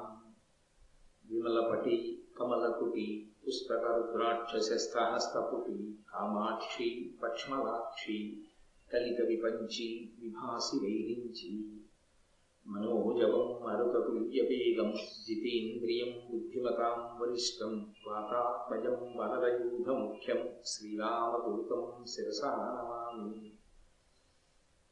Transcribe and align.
విమలపటి 1.25 1.97
కమలకుటి 2.37 3.07
పుస్తకరుద్రాక్షస్థానస్తపుటి 3.43 5.77
కామాక్షి 6.13 6.89
పక్ష్మలాక్షి 7.23 8.17
కలిత 8.93 9.21
విపంచి 9.21 9.87
విభాసి 10.19 10.75
వైరించి 10.83 11.49
वैरिञ्ची 12.75 12.87
मनोजवं 12.87 13.65
मरुततुल्यवेगं 13.65 14.91
जितेन्द्रियं 15.25 16.31
बुद्धिमतां 16.31 17.19
वरिष्ठं 17.19 17.81
वातात्मजं 18.07 19.19
वनरयूथमुख्यं 19.19 20.63
श्रीरामदूतं 20.65 22.05
शिरसा 22.05 22.51
नमामि 22.51 23.57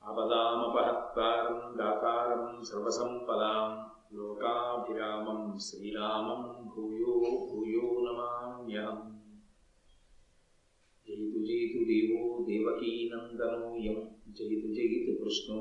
आपदामपहत्तारं 0.04 1.78
दातारं 1.78 2.64
सर्वसम्पदां 2.64 3.78
लोकाभिरामं 4.18 5.58
श्रीरामं 5.58 6.44
भूयो 6.44 7.14
भूयो 7.52 8.12
नमाम्यहम्। 8.12 9.25
జయితు 11.16 11.40
జయితు 11.40 11.80
దేవో 11.90 12.22
దేవకీనందనోయం 12.50 13.98
జయితు 14.38 14.68
జయితు 14.68 15.12
కృష్ణో 15.24 15.60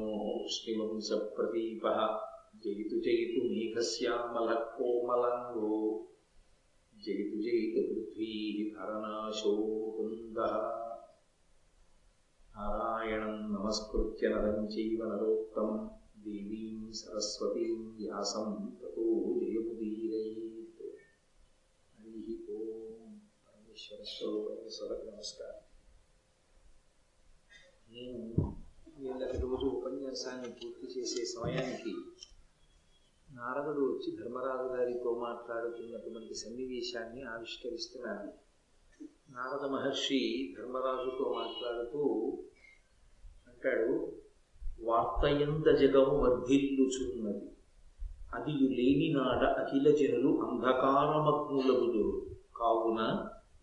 శ్రీవంశ 0.55 1.09
ప్రదీప 1.37 1.85
జయితు 2.65 2.97
జయితు 3.05 3.39
మేఘశ్యామల 3.47 4.51
కోమలంగో 4.77 5.71
జయితు 7.05 7.37
జయితు 7.47 7.81
పృథ్వీ 7.89 8.35
హరనాశో 8.79 9.55
కుంద 9.97 10.39
నారాయణం 12.55 13.37
నమస్కృత్య 13.55 14.29
నరం 14.29 14.59
చైవ 14.65 15.01
నరోత్తమం. 15.05 15.81
దేవీం 16.27 16.93
సరస్వతీం 16.93 17.79
వ్యాసం 18.01 18.49
తతో 18.83 19.07
జయముదీర. 19.41 20.14
పరమేశ్వర 23.87 24.69
స్వరూప 24.69 25.03
నమస్కారం 25.07 25.59
నేను 27.93 28.21
వీళ్ళకి 28.97 29.39
రోజు 29.43 29.67
ఉపన్యాసాన్ని 29.69 30.51
పూర్తి 30.53 30.87
చేసే 30.91 31.23
సమయానికి 31.33 31.93
నారదుడు 33.29 33.83
వచ్చి 33.89 34.13
ధర్మరాజు 34.17 34.69
గారితో 34.73 35.13
మాట్లాడుతున్నటువంటి 35.19 36.35
సన్నివేశాన్ని 36.35 37.23
ఆవిష్కరిస్తున్నాను 37.25 38.31
నారద 39.31 39.69
మహర్షి 39.71 40.23
ధర్మరాజుతో 40.57 41.27
మాట్లాడుతూ 41.35 42.03
అంటాడు 43.47 43.93
వార్తయంత 44.83 45.69
జగము 45.79 46.17
వర్ధిల్లుచున్నది 46.23 47.47
అది 48.35 48.57
లేని 48.73 49.11
నాడ 49.15 49.45
అఖిల 49.59 49.89
జనులు 49.97 50.33
అంధకారమగ్నులగుదురు 50.45 52.15
కావున 52.57 53.01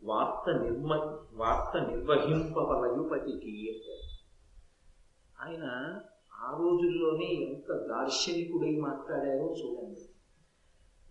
వార్త 0.04 0.50
నిర్మ 0.64 0.94
వార్త 1.34 1.88
నిర్వహింపవలయుపతికి 1.90 3.84
ఆయన 5.40 5.64
ఆ 6.34 6.58
రోజుల్లోనే 6.60 7.26
ఎంత 7.26 7.74
దార్శనికుడై 7.74 8.76
మాట్లాడారో 8.78 9.56
చూడండి. 9.60 10.02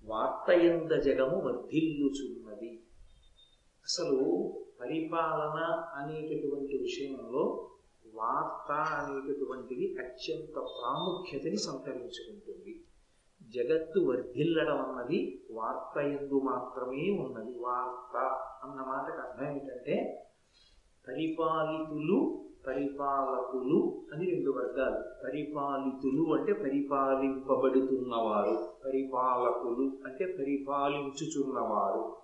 వార్తయంద 0.05 0.91
జగము 0.91 1.41
వర్ధిల్లుచున్నది. 1.41 2.83
అసలు 3.85 4.53
పరిపాలన 4.81 5.83
అనేటటువంటి 5.95 6.79
విషయంలో 6.79 7.71
వార్త 8.15 8.73
అనేటటువంటిది 8.73 9.97
అత్యంత 9.99 10.55
ప్రాముఖ్యతని 10.55 11.57
సంతరించుకుంటుంది. 11.57 12.85
జగత్తు 13.55 14.01
వర్ధిల్లడం 14.01 14.79
అన్నది 14.79 15.45
వార్త 15.51 15.99
ఎందు 15.99 16.41
మాత్రమే 16.45 16.97
ఉన్నది. 16.97 17.59
వార్త 17.59 18.41
అన్న 18.65 18.83
మాటకు 18.83 19.21
అర్థం 19.21 19.51
ఏమిటంటే 19.51 20.27
పరిపాలితులు 21.09 22.45
పరిపాలకులు 22.67 24.07
అని 24.13 24.31
రెండు 24.31 24.51
వర్గాలు. 24.51 25.25
పరిపాలితులు 25.25 26.35
అంటే 26.35 26.53
పరిపాలింపబడుతున్నవారు. 26.53 28.73
పరిపాలకులు 28.85 29.93
అంటే 30.07 30.37
పరిపాలించుచున్నవారు. 30.39 32.17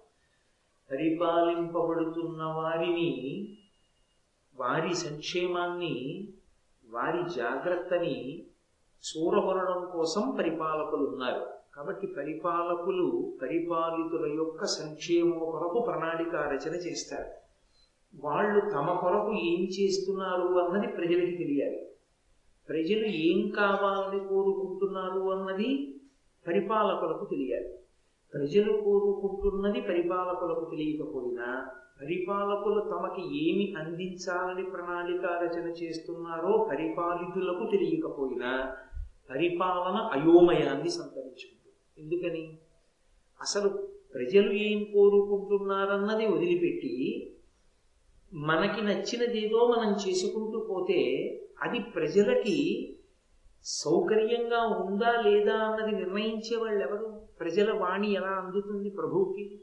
పరిపాలింపబడుతున్న 0.90 2.44
వారిని 2.44 3.48
వారి 4.56 4.94
సంక్షేమాన్ని 4.94 6.28
వారి 6.84 7.36
జాగ్రత్తని 7.36 8.45
చూరగొనడం 9.08 9.90
కోసం 9.92 10.36
పరిపాలకులు 10.38 11.08
ఉన్నారు 11.08 11.46
కాబట్టి 11.76 12.06
పరిపాలకులు 12.06 13.32
పరిపాలితుల 13.42 14.32
యొక్క 14.32 14.64
సంక్షేమం 14.64 15.38
కొరకు 15.38 15.84
ప్రణాళిక 15.86 16.34
రచన 16.34 16.74
చేస్తారు. 16.74 17.30
వాళ్ళు 18.14 18.60
తమ 18.60 18.98
కొరకు 19.00 19.32
ఏం 19.32 19.68
చేస్తున్నారు 19.80 20.58
అన్నది 20.58 20.86
ప్రజలకి 20.86 21.36
తెలియాలి. 21.36 21.88
ప్రజలు 22.68 23.06
ఏం 23.06 23.48
కావాలని 23.48 24.28
కోరుకుంటున్నారు 24.28 25.30
అన్నది 25.30 26.00
పరిపాలకులకు 26.48 27.24
తెలియాలి. 27.24 27.68
ప్రజలు 28.34 28.72
కోరుకుంటున్నది 28.72 29.80
పరిపాలకులకు 29.80 30.70
తెలియకపోయినా 30.70 31.66
పరిపాలకులు 32.00 32.80
తమకి 32.80 33.22
ఏమి 33.22 33.74
అందించాలని 33.78 34.70
ప్రణాళిక 34.70 35.24
రచన 35.24 35.68
చేస్తున్నారో 35.68 36.66
పరిపాలితులకు 36.70 37.70
తెలియకపోయినా 37.70 38.76
పరిపాలన 39.30 39.96
అయోమయాన్ని 40.12 40.90
సంతరించుకుంటుంది. 40.90 41.72
ఎందుకని? 41.98 42.58
అసలు 43.40 43.68
ప్రజలు 44.14 44.52
ఏం 44.52 44.84
కోరుకుంటున్నారన్నది 44.84 46.26
వదిలిపెట్టి 46.26 46.94
మనకి 48.34 48.80
నచ్చినదేదో 48.82 49.74
మనం 49.76 49.92
చేసుకుంటూ 49.92 50.66
పోతే 50.70 51.00
అది 51.62 51.78
ప్రజలకి 51.78 52.56
సౌకర్యంగా 53.64 54.66
ఉందా 54.66 55.20
లేదా 55.20 55.54
అన్నది 55.54 55.92
నిర్ణయించే 55.96 56.56
వాళ్ళు 56.56 56.84
ఎవరు 56.84 57.22
ప్రజల 57.40 57.72
వాణి 57.72 58.12
ఎలా 58.12 58.28
అందుతుంది 58.28 58.90
ప్రభువుకి? 58.90 59.60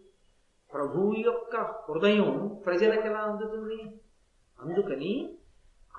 ప్రభువు 0.74 1.14
యొక్క 1.18 1.56
హృదయం 1.58 2.60
ప్రజలకు 2.66 3.08
ఎలా 3.08 3.20
అందుతుంది? 3.20 3.80
అందుకని 4.60 5.38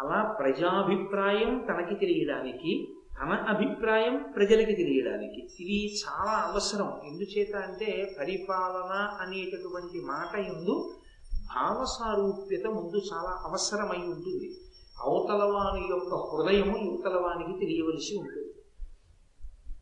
అలా 0.01 0.37
ప్రజాభిప్రాయం 0.39 1.67
తనకి 1.69 1.95
తెలియడానికి 1.95 2.73
తన 3.23 3.33
అభిప్రాయం 3.49 4.33
ప్రజలకి 4.37 4.75
తెలియడానికి. 4.75 5.49
ఇది 5.61 5.95
చాలా 5.95 6.31
అవసరం. 6.31 7.01
ఎందుచేత 7.05 7.57
అంటే 7.57 8.17
పరిపాలన 8.21 9.19
అనేటటువంటి 9.21 10.01
మాట 10.01 10.39
ఎందు 10.39 10.95
భావసారూప్యత 11.55 12.67
ముందు 12.67 13.03
చాలా 13.13 13.49
అవసరమై 13.49 14.07
ఉంటుంది. 14.07 14.61
అవతలవాని 15.01 15.87
యొక్క 15.91 16.15
హృదయము 16.15 16.79
యువతలవానికి 16.79 17.59
తెలియవలసి 17.59 18.17
ఉంటుంది. 18.17 18.55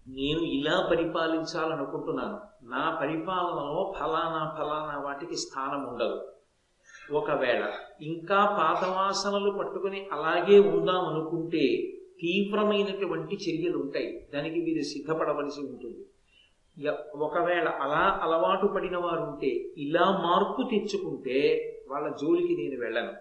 నేను 0.09 0.41
ఇలా 0.41 0.87
పరిపాలించాలనుకుంటున్నాను. 0.91 2.41
నా 2.63 2.99
పరిపాలనలో 3.01 3.95
ఫలానా 4.01 4.57
ఫలానా 4.59 5.03
వాటికి 5.05 5.37
స్థానం 5.37 5.89
ఉండదు. 5.89 6.29
ఒకవేళ 7.13 7.73
ఇంకా 8.01 8.45
పాతవాసనలు 8.45 9.51
పట్టుకుని 9.51 10.09
అలాగే 10.13 10.59
ఉందాం 10.59 11.07
అనుకుంటే 11.07 11.93
తీవ్రమైనటువంటి 12.23 13.37
చర్యలు 13.37 13.79
ఉంటాయి. 13.79 14.29
దానికి 14.35 14.65
మీరు 14.65 14.83
సిద్ధపడవలసి 14.83 15.61
ఉంటుంది. 15.61 16.07
ఒకవేళ 17.15 17.69
అలా 17.69 18.19
అలవాటు 18.23 18.67
పడిన 18.67 18.97
వారు 18.97 19.21
ఉంటే 19.21 19.47
ఇలా 19.79 20.01
మార్పు 20.01 20.71
తెచ్చుకుంటే 20.71 21.69
వాళ్ళ 21.89 22.09
జోలికి 22.09 22.57
నేను 22.57 22.81
వెళ్ళను. 22.81 23.13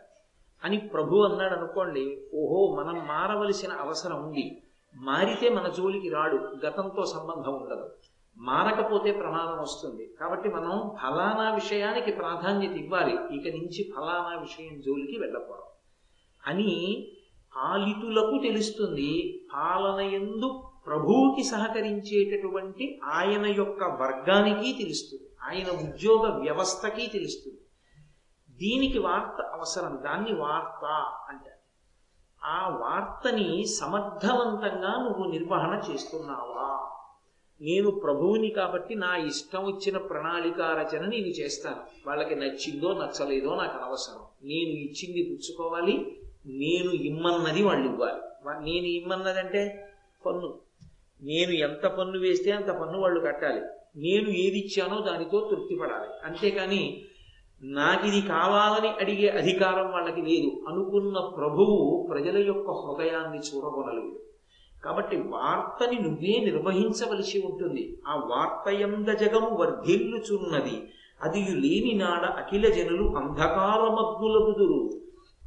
అని 0.64 0.78
ప్రభు 0.78 1.16
అన్నాడు 1.16 1.56
అనుకోండి 1.56 2.22
ఓహో 2.34 2.76
మనం 2.76 3.08
మారవలసిన 3.08 3.72
అవసరం 3.72 4.28
ఉంది. 4.28 4.64
మారితే 4.96 5.50
మన 5.50 5.68
జోలికి 5.68 6.10
రాడు 6.10 6.36
గతంతో 6.66 7.06
సంబంధం 7.06 7.62
ఉండదు. 7.62 7.90
మారకపోతే 8.38 9.12
ప్రమాదం 9.12 9.62
వస్తుంది. 9.62 10.14
కాబట్టి 10.20 10.50
మనం 10.50 10.96
ఫలానా 11.02 11.54
విషయానికి 11.54 12.12
ప్రాధాన్యత 12.12 12.72
ఇవ్వాలి. 12.72 13.14
ఇక 13.14 13.56
నుంచి 13.56 13.92
ఫలానా 13.96 14.40
విషయం 14.42 14.82
జోలికి 14.82 15.20
వెళ్ళకూడదు. 15.20 15.64
అని 16.48 17.08
పాలితులకు 17.56 18.42
తెలుస్తుంది 18.42 19.42
పాలన 19.54 20.00
ఎందు 20.00 20.64
ప్రభువుకి 20.88 21.44
సహకరించేటటువంటి 21.44 23.00
ఆయన 23.04 23.46
యొక్క 23.46 23.84
వర్గానికి 23.84 24.74
తెలుస్తుంది 24.84 25.24
ఆయన 25.44 25.90
ఉద్యోగ 25.90 26.40
వ్యవస్థకి 26.44 27.08
తెలుస్తుంది. 27.08 27.58
దీనికి 28.50 29.00
వార్త 29.00 29.42
అవసరం 29.42 30.00
దాన్ని 30.04 30.34
వార్త 30.34 30.86
అంటారు. 31.30 31.62
ఆ 32.44 32.78
వార్తని 32.78 33.66
సమర్థవంతంగా 33.66 35.04
నువ్వు 35.04 35.32
నిర్వహణ 35.32 35.82
చేస్తున్నావా? 35.92 36.92
నేను 37.62 37.92
ప్రభువుని 37.92 38.50
కాబట్టి 38.50 38.96
నా 38.96 39.16
ఇష్టం 39.16 39.66
వచ్చిన 39.66 39.98
ప్రణాళిక 39.98 40.62
రచన 40.62 41.06
నేను 41.06 41.28
చేస్తాను. 41.28 41.78
వాళ్ళకి 42.08 42.36
నచ్చిందో 42.36 42.94
నచ్చలేదో 42.94 43.56
నాకు 43.56 43.78
అనవసరం. 43.78 44.22
నేను 44.44 44.70
ఇచ్చింది 44.70 45.30
పుచ్చుకోవాలి 45.30 46.22
నేను 46.46 46.92
ఇమ్మన్నది 46.92 47.64
వాళ్ళు 47.64 47.90
ఇవ్వాలి. 47.90 48.22
నేను 48.72 48.86
ఇమ్మన్నది 48.86 49.40
అంటే 49.40 49.90
పన్ను. 50.26 50.60
నేను 51.22 51.52
ఎంత 51.52 51.88
పన్ను 51.88 52.20
వేస్తే 52.20 52.52
అంత 52.52 52.70
పన్ను 52.70 53.00
వాళ్ళు 53.00 53.20
కట్టాలి. 53.20 53.62
నేను 53.96 54.30
ఏది 54.30 54.60
ఇచ్చానో 54.60 55.02
దానితో 55.02 55.48
తృప్తి 55.52 55.76
పడాలి 55.76 56.26
అంతేకాని 56.26 57.02
నాకు 57.62 58.08
ఇది 58.08 58.22
కావాలని 58.22 58.90
అడిగే 58.90 59.30
అధికారం 59.30 59.92
వాళ్ళకి 59.92 60.22
లేదు. 60.22 60.66
అనుకున్న 60.68 61.20
ప్రభువు 61.20 62.08
ప్రజల 62.12 62.38
యొక్క 62.38 62.72
హృదయాన్ని 62.72 63.40
చూరగొనలేడు 63.40 64.20
కాబట్టి 64.86 65.18
వార్తని 65.18 66.00
నువ్వే 66.00 66.40
నిర్వహించవలసి 66.40 67.42
ఉంటుంది. 67.46 67.98
ఆ 68.08 68.16
వార్త 68.16 68.74
ఎంద 68.74 69.08
జగము 69.08 69.58
వర్ధిల్లుచున్నది. 69.58 70.88
అది 71.22 71.40
లేని 71.40 71.94
నాడ 71.94 72.26
అఖిల 72.26 72.70
జనులు 72.70 73.16
అంధకారమగ్నులగుదురు 73.16 75.01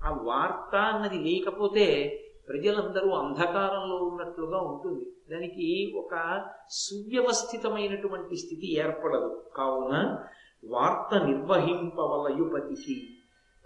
ఆ 0.04 0.10
వార్త 0.10 0.76
అన్నది 0.76 1.18
లేకపోతే 1.18 2.20
ప్రజలందరూ 2.48 3.10
అంధకారంలో 3.10 3.96
ఉన్నట్లుగా 3.96 4.60
ఉంటుంది. 4.60 5.34
దానికి 5.34 5.94
ఒక 5.96 6.42
సువ్యవస్థితమైనటువంటి 6.70 8.36
స్థితి 8.36 8.78
ఏర్పడదు. 8.78 9.44
కావున 9.56 10.18
వార్త 10.66 11.24
నిర్వహింపవలయుపతికి 11.24 13.06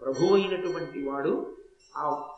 ప్రభు 0.00 0.34
అయినటువంటి 0.34 1.08
వాడు 1.08 1.56
ఆ 1.96 2.28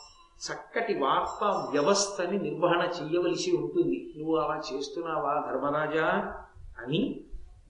చక్కటి 0.52 0.94
వార్తా 0.98 1.68
వ్యవస్థని 1.72 2.38
నిర్వహణ 2.38 2.80
చేయవలసి 2.80 3.56
ఉంటుంది. 3.56 4.14
నువ్వు 4.16 4.36
అలా 4.36 4.62
చేస్తున్నావా 4.72 5.46
ధర్మరాజా? 5.50 6.38
అని 6.78 7.20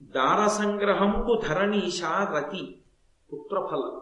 దార 0.03 0.47
సంగ్రహంకు 0.47 1.41
ధరణీషా 1.49 2.35
రతి 2.37 2.79
పుత్రఫలం. 3.33 4.01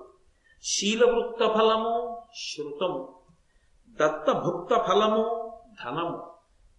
శీలవృత్త 0.62 1.54
ఫలము 1.54 2.17
శృతము 2.34 3.14
దత్తభుక్త 3.88 4.74
ఫలము 4.88 5.52
ధనము. 5.84 6.30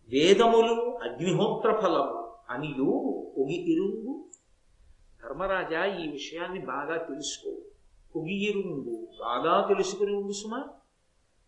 వేదములు 0.10 0.98
అగ్నిహోత్ర 0.98 1.80
ఫలము 1.82 2.34
అనియు 2.50 2.86
ఒగి 3.38 3.74
ఇరుంగు. 3.74 4.26
ధర్మరాజా 5.24 5.86
ఈ 5.86 6.08
విషయాన్ని 6.10 6.60
బాగా 6.60 6.98
తెలుసుకో. 6.98 7.50
ఒగి 8.20 8.50
ఇరుంగు. 8.50 9.08
బాగా 9.20 9.68
తెలుసుకుని 9.68 10.16
ఉండు 10.16 10.32
సుమా. 10.32 10.64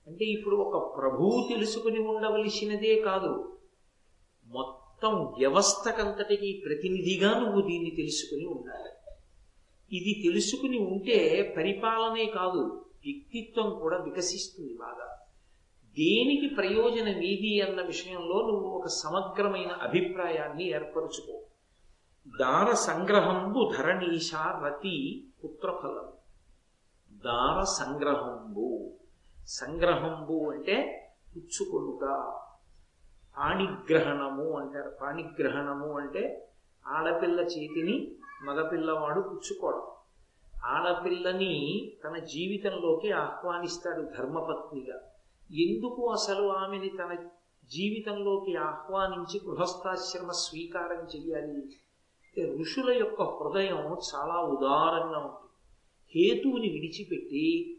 అంటే 0.07 0.25
ఇప్పుడు 0.25 0.55
ఒక 0.55 0.97
ప్రభువు 0.97 1.49
తెలుసుకుని 1.49 1.99
ఉండవలసినదే 1.99 3.01
కాదు. 3.01 3.57
మొత్తం 4.45 5.25
వ్యవస్థకంతటికి 5.25 6.61
ప్రతినిధిగా 6.65 7.39
నువ్వు 7.39 7.61
దీన్ని 7.61 7.89
తెలుసుకుని 7.89 8.45
ఉండాలి. 8.45 8.89
ఇది 9.97 10.21
తెలుసుకుని 10.23 10.79
ఉంటే 10.79 11.53
పరిపాలనే 11.57 12.25
కాదు. 12.25 12.85
వ్యక్తిత్వం 13.05 13.79
కూడా 13.79 13.97
వికసిస్తుంది 13.97 14.77
బాగా. 14.77 15.17
దేనికి 15.89 16.55
ప్రయోజనం 16.55 17.21
ఏది 17.21 17.61
అన్న 17.61 17.81
విషయంలో 17.81 18.41
నువ్వు 18.41 18.69
ఒక 18.69 18.87
సమగ్రమైన 18.87 19.71
అభిప్రాయాన్ని 19.71 20.69
ఏర్పరచుకో. 20.69 21.41
దార 22.39 22.73
సంగ్రహంబు 22.73 23.71
ధరణీషా 23.77 24.61
రతి 24.65 25.27
పుత్రఫలం. 25.43 26.11
దార 27.25 27.63
సంగ్రహంబు. 27.63 28.93
సంగ్రహంబు 29.47 30.51
అంటే 30.51 31.07
పుచ్చుకొనుట. 31.35 32.03
పాణిగ్రహణము 33.37 34.51
అంటారు. 34.57 34.97
పాణిగ్రహణము 35.01 35.97
అంటే 35.97 36.47
ఆడపిల్ల 36.87 37.39
చేతిని 37.39 38.11
మగపిల్లవాడు 38.43 39.21
పుచ్చుకోవడం. 39.21 39.81
ఆడపిల్లని 40.65 41.91
తన 42.03 42.17
జీవితంలోకి 42.17 43.11
ఆహ్వానిస్తాడు 43.11 44.01
ధర్మపత్నిగా. 44.01 44.99
ఎందుకు 45.51 46.09
అసలు 46.09 46.47
ఆమెని 46.47 46.89
తన 46.89 47.15
జీవితంలోకి 47.73 48.55
ఆహ్వానించి 48.55 49.41
గృహస్థాశ్రమ 49.47 50.31
స్వీకారం 50.31 51.07
చేయాలి 51.15 51.61
ఋషుల 52.59 52.91
యొక్క 52.91 53.21
హృదయం 53.21 53.97
చాలా 54.15 54.41
ఉదారంగా 54.41 55.17
ఉంటుంది. 55.17 55.51
హేతువుని 56.15 56.69
విడిచిపెట్టి 56.69 57.77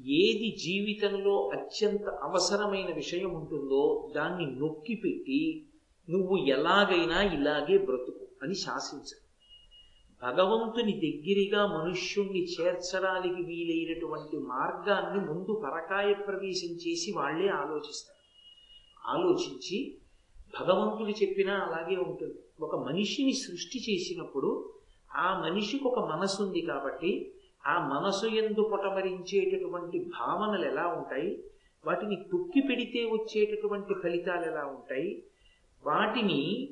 ఏది 0.00 0.56
జీవితంలో 0.56 1.50
అత్యంత 1.54 2.08
అవసరమైన 2.08 2.94
విషయం 2.94 3.34
ఉంటుందో 3.34 4.12
దాన్ని 4.16 4.46
నొక్కిపెట్టి 4.46 5.66
నువ్వు 6.10 6.36
ఎలాగైనా 6.36 7.22
ఇలాగే 7.22 7.78
బ్రతుకు 7.78 8.26
అని 8.42 8.54
శాసించారు 8.54 9.23
భగవంతుని 10.22 10.92
దగ్గరగా 10.92 11.66
మనుష్యుణ్ణి 11.66 12.44
చేర్చడానికి 12.44 13.42
వీలైనటువంటి 13.42 14.36
మార్గాన్ని 14.36 15.26
ముందు 15.28 15.62
పరకాయ 15.64 16.14
ప్రవేశం 16.14 16.74
చేసి 16.74 17.12
వాళ్ళే 17.12 17.48
ఆలోచిస్తారు. 17.48 18.14
ఆలోచించి 19.16 19.98
భగవంతుడు 20.60 21.10
చెప్పినా 21.10 21.54
అలాగే 21.54 21.96
ఉంటుంది. 21.96 22.38
ఒక 22.60 22.76
మనిషిని 22.76 23.32
సృష్టి 23.32 23.78
చేసినప్పుడు 23.78 24.72
ఆ 25.16 25.48
మనిషికి 25.48 25.84
ఒక 25.84 25.98
మనసు 25.98 26.42
ఉంది 26.42 26.60
కాబట్టి 26.60 27.32
ఆ 27.66 27.88
మనసు 27.88 28.26
ఎందు 28.26 28.68
పొటమరించేటటువంటి 28.72 29.98
భావనలు 29.98 30.64
ఎలా 30.64 30.86
ఉంటాయి? 30.86 31.44
వాటిని 31.86 32.16
తొక్కి 32.32 32.60
పెడితే 32.60 33.04
వచ్చేటటువంటి 33.04 33.94
ఫలితాలు 33.94 34.50
ఎలా 34.50 34.66
ఉంటాయి? 34.66 35.24
వాటిని 35.84 36.68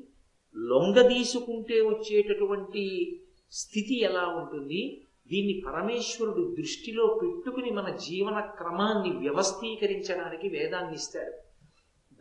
లొంగదీసుకుంటే 0.57 1.81
వచ్చేటటువంటి 1.81 3.19
స్థితి 3.53 4.01
ఎలా 4.01 4.27
ఉంటుంది? 4.27 5.01
దీన్ని 5.27 5.63
పరమేశ్వరుడు 5.67 6.55
దృష్టిలో 6.55 7.19
పెట్టుకుని 7.23 7.71
మన 7.71 7.89
జీవన 7.95 8.39
క్రమాన్ని 8.39 9.17
వ్యవస్థీకరించడానికి 9.17 10.49
వేదాన్ని 10.49 10.93
ఇస్తాడు. 10.93 11.33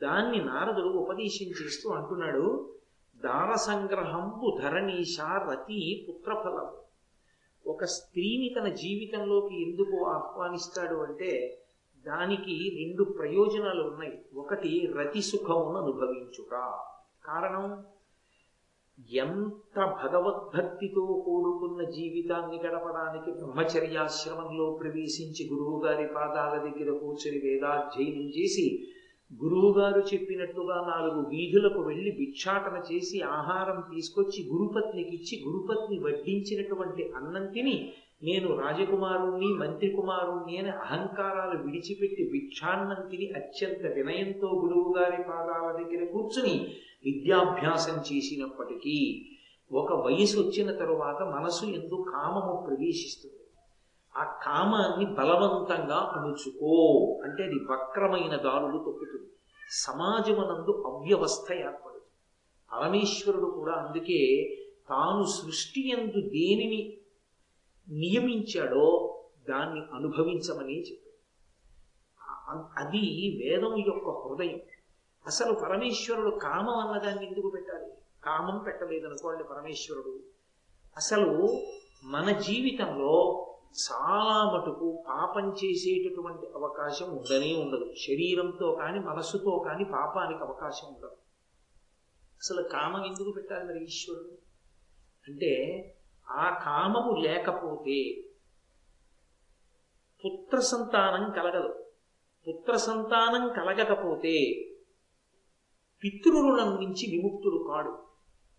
దాన్ని 0.02 0.44
నారదుడు 0.44 0.88
ఉపదేశం 0.88 1.46
చేస్తూ 1.46 1.90
అంటున్నాడు 1.90 2.74
దార 3.16 3.54
సంగ్రహంబు 3.54 4.58
ధరణీష 4.62 5.20
రతి 5.20 6.06
పుత్రఫలం. 6.08 6.66
ఒక 7.66 7.84
స్త్రీని 7.84 8.54
తన 8.60 8.68
జీవితంలోకి 8.68 9.70
ఎందుకు 9.70 10.04
ఆహ్వానిస్తాడు 10.04 10.94
అంటే 10.94 11.58
దానికి 12.06 12.84
రెండు 12.84 13.04
ప్రయోజనాలు 13.04 13.82
ఉన్నాయి. 13.82 14.22
ఒకటి 14.34 14.92
రతి 14.96 15.22
సుఖమును 15.22 15.78
అనుభవించుట. 15.78 16.50
కారణం? 17.24 17.84
ఎంత 18.98 19.76
భగవద్భక్తితో 19.96 21.04
కూడుకున్న 21.24 21.80
జీవితాన్ని 21.90 22.56
గడపడానికి 22.56 23.30
బ్రహ్మచర్యాశ్రమంలో 23.30 24.66
ప్రవేశించి 24.72 25.44
గురువుగారి 25.50 26.06
పాదాల 26.14 26.54
దగ్గర 26.58 26.90
కూర్చొని 26.98 27.38
వేదాధ్యయనం 27.38 28.26
చేసి 28.30 28.66
గురువుగారు 29.30 30.00
చెప్పినట్టుగా 30.08 30.78
నాలుగు 30.86 31.20
వీధులకు 31.28 31.80
వెళ్ళి 31.80 32.10
భిక్షాటన 32.12 32.76
చేసి 32.90 33.18
ఆహారం 33.32 33.78
తీసుకొచ్చి 33.92 34.40
గురుపత్నికి 34.50 35.14
ఇచ్చి 35.14 35.36
గురుపత్ని 35.44 35.98
వడ్డించినటువంటి 35.98 37.04
అన్నం 37.16 37.46
తిని 37.52 37.76
నేను 38.22 38.60
రాజకుమారుణ్ణి 38.60 39.46
మంత్రి 39.46 39.90
కుమారుణ్ణి 39.90 40.58
అని 40.58 40.70
అహంకారాలు 40.70 41.62
విడిచిపెట్టి 41.62 42.28
భిక్షాన్నం 42.32 43.08
తిని 43.08 43.30
అత్యంత 43.30 43.94
వినయంతో 43.94 44.48
గురువు 44.48 44.94
గారి 44.98 45.22
పాదాల 45.22 45.72
దగ్గర 45.72 46.12
కూర్చుని 46.12 46.76
విద్యాభ్యాసం 47.04 47.96
చేసినప్పటికీ 47.98 49.26
ఒక 49.72 49.92
వయసు 49.92 50.40
వచ్చిన 50.40 50.72
తరువాత 50.72 51.22
మనసు 51.22 51.64
ఎందు 51.64 52.04
కామము 52.14 52.66
ప్రవేశిస్తుంది. 52.66 53.36
ఆ 54.16 54.24
కామాన్ని 54.24 55.06
బలవంతంగా 55.06 56.12
అణుచుకో 56.16 56.74
అంటే 57.24 57.42
అది 57.42 57.54
వక్రమైన 57.54 58.36
దారులు 58.36 58.84
తొక్కుతుంది. 58.84 59.30
సమాజమునందు 59.70 60.82
అవ్యవస్థ 60.86 61.52
ఏర్పడుతుంది. 61.52 62.02
పరమేశ్వరుడు 62.72 63.46
కూడా 63.46 63.72
అందుకే 63.72 64.50
తాను 64.88 65.24
సృష్టి 65.24 65.90
ఎందు 65.90 66.20
దేనిని 66.20 66.96
నియమించాడో 67.88 69.18
దాన్ని 69.48 69.80
అనుభవించమని 69.94 70.82
చెప్పాడు. 70.82 71.12
అది 72.78 73.42
వేదం 73.44 73.76
యొక్క 73.76 74.08
హృదయం. 74.08 74.60
అసలు 75.26 75.52
పరమేశ్వరుడు 75.52 76.30
కామం 76.30 76.76
అన్నదాన్ని 76.76 77.26
ఎందుకు 77.26 77.50
పెట్టాలి? 77.50 77.92
కామం 78.24 78.58
పెట్టలేదనుకోండి 78.58 79.44
పరమేశ్వరుడు. 79.44 80.20
అసలు 80.96 81.60
మన 82.04 82.32
జీవితంలో 82.32 83.46
చాలా 83.92 84.58
మటుకు 84.58 85.04
పాపం 85.08 85.52
చేసేటటువంటి 85.52 86.46
అవకాశం 86.46 87.16
ఉండనే 87.16 87.64
ఉండదు. 87.64 87.94
శరీరంతో 87.94 88.72
కానీ 88.72 88.98
మనస్సుతో 88.98 89.64
కానీ 89.68 89.84
పాపానికి 89.84 90.42
అవకాశం 90.42 90.88
ఉండదు. 90.88 91.16
అసలు 92.36 92.62
కామం 92.62 93.06
ఎందుకు 93.06 93.30
పెట్టాలి 93.30 93.64
మరి 93.64 93.84
ఈశ్వరుడు? 93.84 94.38
అంటే 95.28 95.84
ఆ 96.32 96.62
కామము 96.66 97.20
లేకపోతే 97.20 98.24
పుత్ర 100.24 100.60
సంతానం 100.60 101.30
కలగదు. 101.30 101.84
పుత్ర 102.48 102.76
సంతానం 102.76 103.48
కలగకపోతే 103.48 104.64
పితృరుణం 106.04 106.74
నుంచి 106.74 107.16
విముక్తుడు 107.16 107.64
కాడు. 107.68 108.02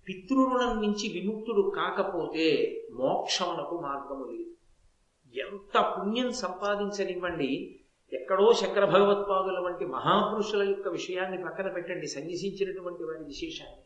పితృరుణం 0.10 0.82
నుంచి 0.82 1.08
విముక్తుడు 1.13 1.72
కాకపోతే 1.75 2.77
మోక్షమునకు 2.94 3.80
మార్గము 3.80 4.32
లేదు. 4.32 4.50
ఎంత 5.39 5.96
పుణ్యం 5.98 6.32
సంపాదించనివ్వండి 6.32 7.80
ఎక్కడో 8.13 8.53
శంకర 8.53 8.86
భగవత్పాదుల 8.86 9.60
వంటి 9.60 9.86
మహాపురుషుల 9.86 10.70
యొక్క 10.70 10.88
విషయాన్ని 10.88 11.44
పక్కన 11.44 11.68
పెట్టండి 11.68 12.08
సన్యసించినటువంటి 12.08 13.03
వారి 13.03 13.24
విశేషాన్ని. 13.24 13.77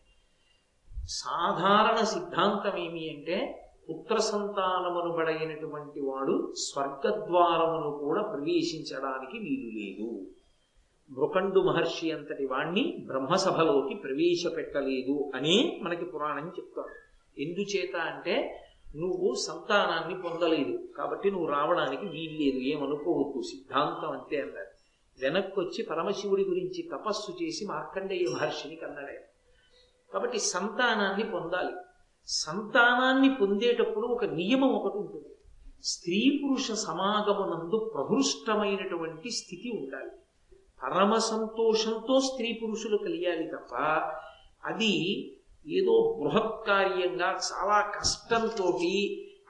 సాధారణ 1.10 1.96
సిద్ధాంతం 1.96 2.78
ఏమి 2.78 3.10
అంటే 3.10 3.64
పుత్ర 3.90 4.18
సంతానమును 4.18 5.16
బడైనటువంటి 5.16 6.00
వాడు 6.00 6.54
స్వర్గద్వారమును 6.58 7.98
కూడా 7.98 8.22
ప్రవేశించడానికి 8.22 9.38
వీలు 9.38 9.70
లేదు. 9.80 10.28
భృకండు 11.12 11.60
మహర్షి 11.60 12.12
అంతటి 12.12 12.46
వాణ్ణి 12.46 12.98
బ్రహ్మసభలోకి 13.08 13.96
ప్రవేశపెట్టలేదు 13.96 15.32
అని 15.36 15.80
మనకి 15.84 16.06
పురాణం 16.06 16.48
చెప్తాడు 16.48 16.96
ఎందుచేత 17.42 17.96
అంటే 17.96 18.64
నువ్వు 18.96 19.34
సంతానాన్ని 19.34 20.22
పొందలేదు 20.22 20.88
కాబట్టి 20.98 21.32
నువ్వు 21.32 21.48
రావడానికి 21.48 22.06
వీల్లేదు 22.06 22.58
ఏమనుకోవద్దు 22.58 23.42
సిద్ధాంతం 23.42 24.12
అంతే 24.12 24.42
అన్నారు. 24.42 24.78
వెనక్కి 25.22 25.60
వచ్చి 25.60 25.84
పరమశివుడి 25.84 26.44
గురించి 26.44 26.90
తపస్సు 26.92 27.44
చేసి 27.44 27.66
మార్కండేయ 27.66 28.26
మహర్షిని 28.34 28.76
కన్నాడే 28.76 29.26
కాబట్టి 30.14 30.40
సంతానాన్ని 30.40 31.32
పొందాలి. 31.32 31.74
సంతానాన్ని 32.28 33.36
పొందేటప్పుడు 33.36 34.08
ఒక 34.08 34.26
నియమం 34.26 34.70
ఒకటి 34.70 34.98
ఉంటుంది. 34.98 35.26
స్త్రీ 35.84 36.42
పురుష 36.44 36.72
సమాగమనందు 36.72 37.92
ప్రహృష్టమైనటువంటి 37.94 39.32
స్థితి 39.32 39.70
ఉండాలి. 39.70 40.12
పరమ 40.84 41.18
సంతోషంతో 41.18 42.20
స్త్రీ 42.20 42.60
పురుషులు 42.64 42.98
కలియాలి 42.98 43.44
తప్ప 43.44 43.76
అది 44.66 45.24
ఏదో 45.68 46.18
బృహత్కార్యంగా 46.22 47.28
చాలా 47.28 47.92
కష్టంతో 48.00 48.80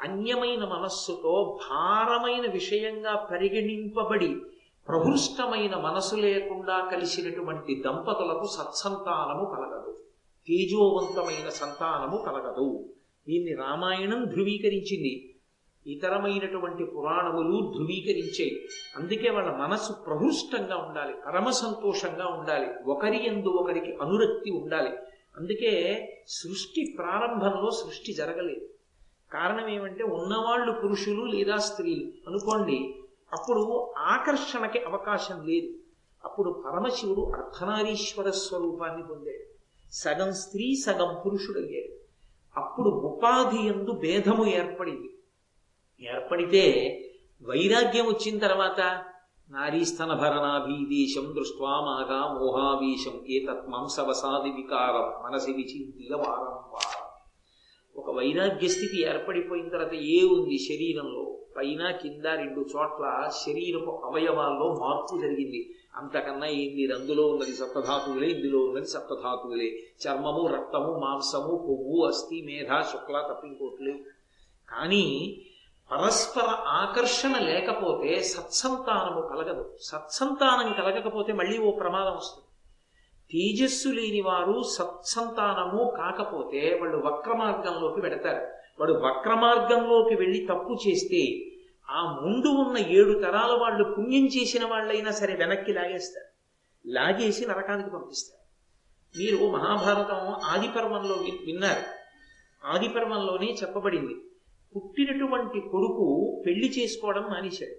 అన్యమైన 0.02 0.66
మనస్సుతో 0.66 1.60
భారమైన 1.70 2.52
విషయంగా 2.52 3.16
పరిగణింపబడి 3.16 4.36
ప్రహృష్టమైన 4.88 5.76
మనసు 5.76 6.16
లేకుండా 6.16 6.90
కలిసినటువంటి 6.92 7.84
దంపతులకు 7.86 8.46
సత్సంతానము 8.46 9.46
కలగదు. 9.46 9.87
తేజోవంతమైన 10.48 11.50
సంతానము 11.50 12.18
కలగదు. 12.18 12.90
దీన్ని 13.28 13.56
రామాయణం 13.56 14.26
ధృవీకరించింది. 14.26 15.34
ఇతరమైనటువంటి 15.88 16.86
పురాణములు 16.86 17.74
ధృవీకరించాయి. 17.78 18.68
అందుకే 18.96 19.30
వాళ్ళ 19.30 19.52
మనసు 19.52 19.94
ప్రహృష్టంగా 19.94 20.78
ఉండాలి 20.78 21.14
పరమ 21.28 21.50
సంతోషంగా 21.50 22.28
ఉండాలి 22.28 22.68
ఒకరి 22.86 23.26
ఎందు 23.26 23.48
ఒకరికి 23.48 23.96
అనురక్తి 24.02 24.52
ఉండాలి. 24.52 24.90
అందుకే 25.38 26.04
సృష్టి 26.28 26.96
ప్రారంభంలో 26.98 27.72
సృష్టి 27.72 28.14
జరగలేదు. 28.14 28.70
కారణం 29.34 29.68
ఏమంటే 29.68 30.04
ఉన్నవాళ్ళు 30.04 30.72
పురుషులు 30.72 31.24
లేదా 31.24 31.58
స్త్రీలు. 31.58 32.30
అనుకోండి 32.30 32.96
అప్పుడు 33.34 33.94
ఆకర్షణకి 33.98 34.80
అవకాశం 34.80 35.48
లేదు. 35.48 35.74
అప్పుడు 36.24 36.64
పరమశివుడు 36.66 37.22
అర్ధనారీశ్వర 37.22 38.30
స్వరూపాన్ని 38.30 39.04
పొందాడు. 39.04 39.47
సగం 39.92 40.34
స్త్రీ 40.34 40.76
సగం 40.76 41.22
పురుషుడయ్యాడు 41.26 41.98
అప్పుడు 42.60 42.90
ఉపాధి 42.90 43.68
ఎందు 43.68 43.92
భేదము 43.92 44.46
ఏర్పడింది. 44.46 45.10
ఏర్పడితే 46.02 46.64
వైరాగ్యం 47.42 48.06
వచ్చిన 48.06 48.38
తర్వాత 48.38 49.04
నారీస్తన 49.50 50.14
భరణాభీదేశం 50.14 51.34
దృష్ట్వా 51.36 51.70
మాగా 51.70 52.34
మోహావీశం 52.34 53.26
ఏ 53.30 53.46
తత్మాంసవసాది 53.46 54.50
వికారం 54.50 55.24
మనసి 55.24 55.54
విచింతియ 55.54 56.16
వారం 56.16 56.54
వారం. 56.54 57.07
ఒక 57.98 58.12
వైరాగ్య 58.12 58.68
స్థితి 58.68 59.02
ఏర్పడిపోయిన 59.02 59.70
తర్వాత 59.70 59.94
ఏ 59.94 60.28
ఉంది 60.28 60.60
శరీరంలో? 60.60 61.38
పైన 61.58 61.92
కింద 61.92 62.26
రెండు 62.26 62.60
చోట్ల 62.60 63.30
శరీరపు 63.46 64.02
అవయవాల్లో 64.06 64.74
మార్పు 64.74 65.22
జరిగింది. 65.22 65.76
అంతకన్నా 65.96 66.48
ఏంది? 66.48 66.94
అందులో 66.94 67.28
ఉన్నది 67.28 67.52
సప్తధాతువులే 67.52 68.28
ఇందులో 68.28 68.60
ఉన్నది 68.60 68.88
సప్తధాతువులే. 68.88 69.84
చర్మము 70.08 70.48
రక్తము 70.48 71.00
మాంసము 71.00 71.48
కొవ్వు 71.48 72.06
అస్థి 72.06 72.42
మేధ 72.42 72.82
శుక్ల 72.82 73.28
తప్పింకోట్లేవు 73.30 73.98
కానీ 74.70 75.42
పరస్పర 75.92 76.44
ఆకర్షణ 76.68 77.38
లేకపోతే 77.38 78.24
సత్సంతానము 78.24 79.22
కలగదు. 79.28 79.74
సత్సంతానం 79.82 80.74
కలగకపోతే 80.74 81.34
మళ్ళీ 81.34 81.58
ఓ 81.58 81.72
ప్రమాదం 81.72 82.16
వస్తుంది. 82.16 82.47
తేజస్సు 83.32 83.90
లేని 83.90 84.22
వారు 84.22 84.64
సత్సంతానము 84.64 85.94
కాకపోతే 85.98 86.78
వాళ్ళు 86.82 86.98
వక్రమార్గంలోకి 86.98 88.02
పెడతారు 88.02 88.36
వెడతారు. 88.36 88.48
వాడు 88.80 88.94
వక్రమార్గంలోకి 88.94 90.16
వెళ్ళి 90.16 90.48
తప్పు 90.50 90.78
చేస్తే 90.88 91.52
ఆ 91.90 92.22
ముందు 92.22 92.48
ఉన్న 92.48 92.78
ఏడు 92.78 93.20
తరాల 93.20 93.58
వాళ్ళు 93.62 93.96
పుణ్యం 93.98 94.26
చేసిన 94.26 94.66
వాళ్ళైనా 94.66 95.12
సరే 95.12 95.36
వెనక్కి 95.36 95.74
లాగేస్తారు. 95.74 96.38
లాగేసి 96.88 97.46
నరకానికి 97.46 97.90
పంపిస్తారు. 97.90 98.48
మీరు 99.18 99.48
మహాభారతం 99.52 100.28
ఆదిపర్వంలో 100.28 101.16
విన్నారు. 101.46 101.84
ఆదిపర్వంలోనే 102.68 103.58
చెప్పబడింది. 103.62 104.16
పుట్టినటువంటి 104.76 105.60
కొడుకు 105.60 106.44
పెళ్ళి 106.46 106.68
చేసుకోవడం 106.68 107.24
మానేశాడు. 107.24 107.76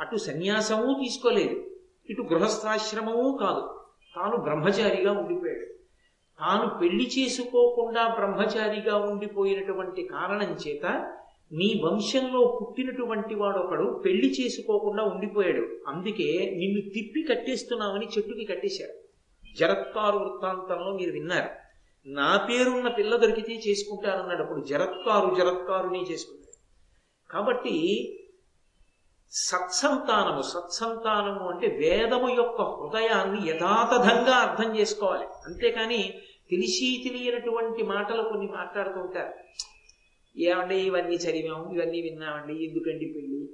అటు 0.00 0.16
సన్యాసము 0.16 1.00
తీసుకోలేదు. 1.04 1.70
ఇటు 2.10 2.22
గృహస్థాశ్రమము 2.22 3.38
కాదు. 3.40 3.81
తాను 4.16 4.36
బ్రహ్మచారిగా 4.36 5.12
ఉండిపోయాడు. 5.12 5.66
తాను 6.40 6.78
పెళ్ళి 6.78 7.10
చేసుకోకుండా 7.18 8.14
బ్రహ్మచారిగా 8.14 8.96
ఉండిపోయినటువంటి 8.96 10.02
కారణం 10.02 10.56
చేత 10.68 10.86
నీ 11.52 11.80
వంశంలో 11.84 12.58
పుట్టినటువంటి 12.60 13.34
వాడొకడు 13.34 14.02
పెళ్ళి 14.04 14.34
చేసుకోకుండా 14.40 15.02
ఉండిపోయాడు. 15.02 15.66
అందుకే 15.86 16.54
నిన్ను 16.58 16.80
తిప్పి 16.80 17.22
కట్టేస్తున్నామని 17.22 18.06
చెట్టుకి 18.06 18.44
కట్టేశాడు. 18.44 19.02
జరత్కారు 19.58 20.18
వృత్తాంతంలో 20.18 20.92
మీరు 20.92 21.12
విన్నారు. 21.12 21.50
నా 22.06 22.46
పేరున్న 22.50 22.88
పిల్ల 22.88 23.16
దొరికితే 23.16 23.52
చేసుకుంటానన్నాడు. 23.52 24.42
అప్పుడు 24.42 24.60
జరత్కారు 24.60 25.34
జరత్కారుని 25.34 26.02
చేసుకున్నాడు. 26.10 26.42
కాబట్టి 27.32 27.74
సత్సంతానము 29.34 30.42
సత్సంతానము 30.42 31.48
అంటే 31.48 31.66
వేదము 31.66 32.28
యొక్క 32.28 32.62
హృదయాన్ని 32.62 33.50
యథాతథంగా 33.50 34.36
అర్థం 34.36 34.76
చేసుకోవాలి. 34.76 35.24
అంతేకాని 35.24 36.14
తెలిసి 36.50 37.04
తెలియనటువంటి 37.04 37.82
మాటలు 37.82 38.22
కొన్ని 38.22 38.46
మాట్లాడుతుంటారు 38.46 39.32
ఏమంటే 40.38 40.80
ఇవన్నీ 40.80 41.14
చదివాము 41.16 41.74
ఇవన్నీ 41.74 42.00
విన్నామండి 42.00 42.64
ఎందుకండి 42.64 43.12
పెళ్ళి? 43.16 43.48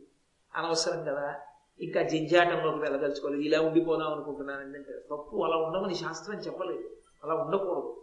అనవసరం 0.54 1.04
కదా. 1.04 1.34
ఇంకా 1.80 2.02
జంజాటంలోకి 2.02 2.78
వెళ్ళదలుచుకోలేదు. 2.78 3.42
ఇలా 3.42 3.60
ఉండిపోదాం 3.60 4.12
అనుకుంటున్నానండి 4.12 4.78
అంటే 4.78 4.92
తప్పు 4.92 5.44
అలా 5.44 5.56
ఉండమని 5.56 5.94
శాస్త్రం 5.94 6.38
చెప్పలేదు. 6.38 6.90
అలా 7.24 7.34
ఉండకూడదు. 7.34 8.02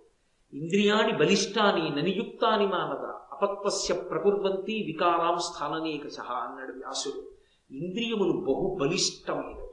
ఇంద్రియాణి 0.53 1.13
బలిష్టాని 1.13 1.89
ననియుక్తాని 1.89 2.67
మానద 2.67 3.05
అపత్వస్య 3.32 3.94
ప్రకుర్వంతి 3.94 4.84
వికారాం 4.86 5.38
స్థాననేకశ 5.39 6.20
అన్నాడు 6.20 6.72
వ్యాసుడు. 6.72 7.34
ఇంద్రియములు 7.72 8.31
బహు 8.31 8.77
బలిష్టమైనవి 8.81 9.65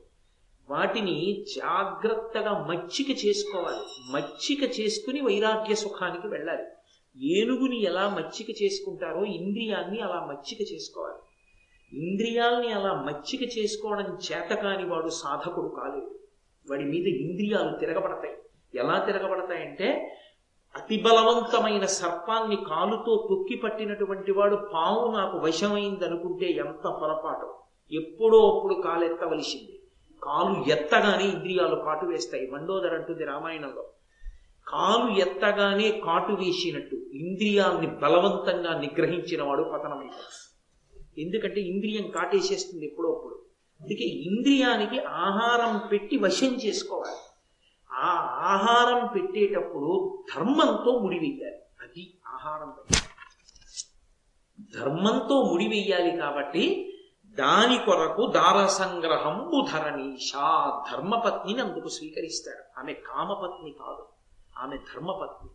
వాటిని 0.71 1.45
జాగ్రత్తగా 1.57 2.67
మచ్చిక 2.67 3.25
చేసుకోవాలి. 3.27 4.13
మచ్చిక 4.13 4.81
చేసుకుని 4.81 5.21
వైరాగ్య 5.21 5.75
సుఖానికి 5.75 6.27
వెళ్ళాలి. 6.27 6.63
ఏనుగుని 7.17 7.83
ఎలా 7.83 8.09
మచ్చిక 8.09 8.63
చేసుకుంటారో 8.63 9.25
ఇంద్రియాన్ని 9.25 10.01
అలా 10.01 10.27
మచ్చిక 10.27 10.73
చేసుకోవాలి. 10.73 11.19
ఇంద్రియాల్ని 11.99 12.73
అలా 12.73 12.95
మచ్చిక 12.95 13.59
చేసుకోవడం 13.59 14.19
చేతకాని 14.33 14.85
వాడు 14.85 15.09
సాధకుడు 15.09 15.69
కాలేడు. 15.69 16.19
వాడి 16.71 16.85
మీద 16.85 17.07
ఇంద్రియాలు 17.07 17.79
తిరగబడతాయి. 17.79 18.35
ఎలా 18.75 19.05
తిరగబడతాయంటే 19.05 20.19
అతి 20.77 21.03
బలవంతమైన 21.03 21.85
సర్పాన్ని 21.85 22.57
కాలుతో 22.57 23.27
తొక్కి 23.31 23.57
పట్టినటువంటి 23.57 24.33
వాడు 24.33 24.57
పాము 24.75 25.17
నాకు 25.17 25.39
వశమైందనుకుంటే 25.39 26.51
ఎంత 26.51 26.89
పొరపాటు. 26.89 27.62
ఎప్పుడో 27.93 28.57
అప్పుడు 28.57 28.75
కాలెత్తవలసింది. 28.75 29.83
కాలు 30.23 30.71
ఎత్తగానే 30.71 31.25
ఇంద్రియాలు 31.25 31.75
కాటు 31.75 32.07
వేస్తాయి. 32.07 32.51
మండోదర్ 32.51 32.95
అంటుంది 32.95 33.25
రామాయణంలో. 33.25 33.91
కాలు 34.69 35.21
ఎత్తగానే 35.21 36.03
కాటు 36.05 36.33
వేసినట్టు 36.33 36.95
ఇంద్రియాల్ని 36.95 37.87
బలవంతంగా 37.87 38.81
నిగ్రహించిన 38.81 39.43
వాడు 39.43 39.63
పతనమైపోతాడు 39.63 40.53
ఎందుకంటే 41.21 41.61
ఇంద్రియం 41.61 42.11
కాటేసేస్తుంది 42.11 42.87
ఎప్పుడో 42.87 43.13
అప్పుడు. 43.13 43.35
అందుకే 43.81 44.05
ఇంద్రియానికి 44.05 45.01
ఆహారం 45.01 45.89
పెట్టి 45.93 46.17
వశం 46.17 46.47
చేసుకోవాలి. 46.47 47.17
ఆ 47.93 48.11
ఆహారం 48.41 49.07
పెట్టేటప్పుడు 49.07 50.23
ధర్మంతో 50.37 50.99
ముడివేయాలి. 50.99 51.57
అది 51.57 52.15
ఆహారం. 52.27 52.75
ధర్మంతో 54.81 55.43
ముడివేయాలి 55.43 56.17
కాబట్టి 56.17 56.92
దాని 57.33 57.79
కొరకు 57.79 58.27
దార 58.27 58.67
సంగ్రహంబు 58.67 59.67
ధరణీషా 59.73 60.83
ధర్మపత్నిని 60.93 61.61
అందుకు 61.61 61.89
స్వీకరిస్తాడు 61.89 62.81
ఆమె 62.81 62.93
కామపత్ని 62.93 63.71
కాదు 63.71 64.07
ఆమె 64.59 64.77
ధర్మపత్ని. 64.77 65.51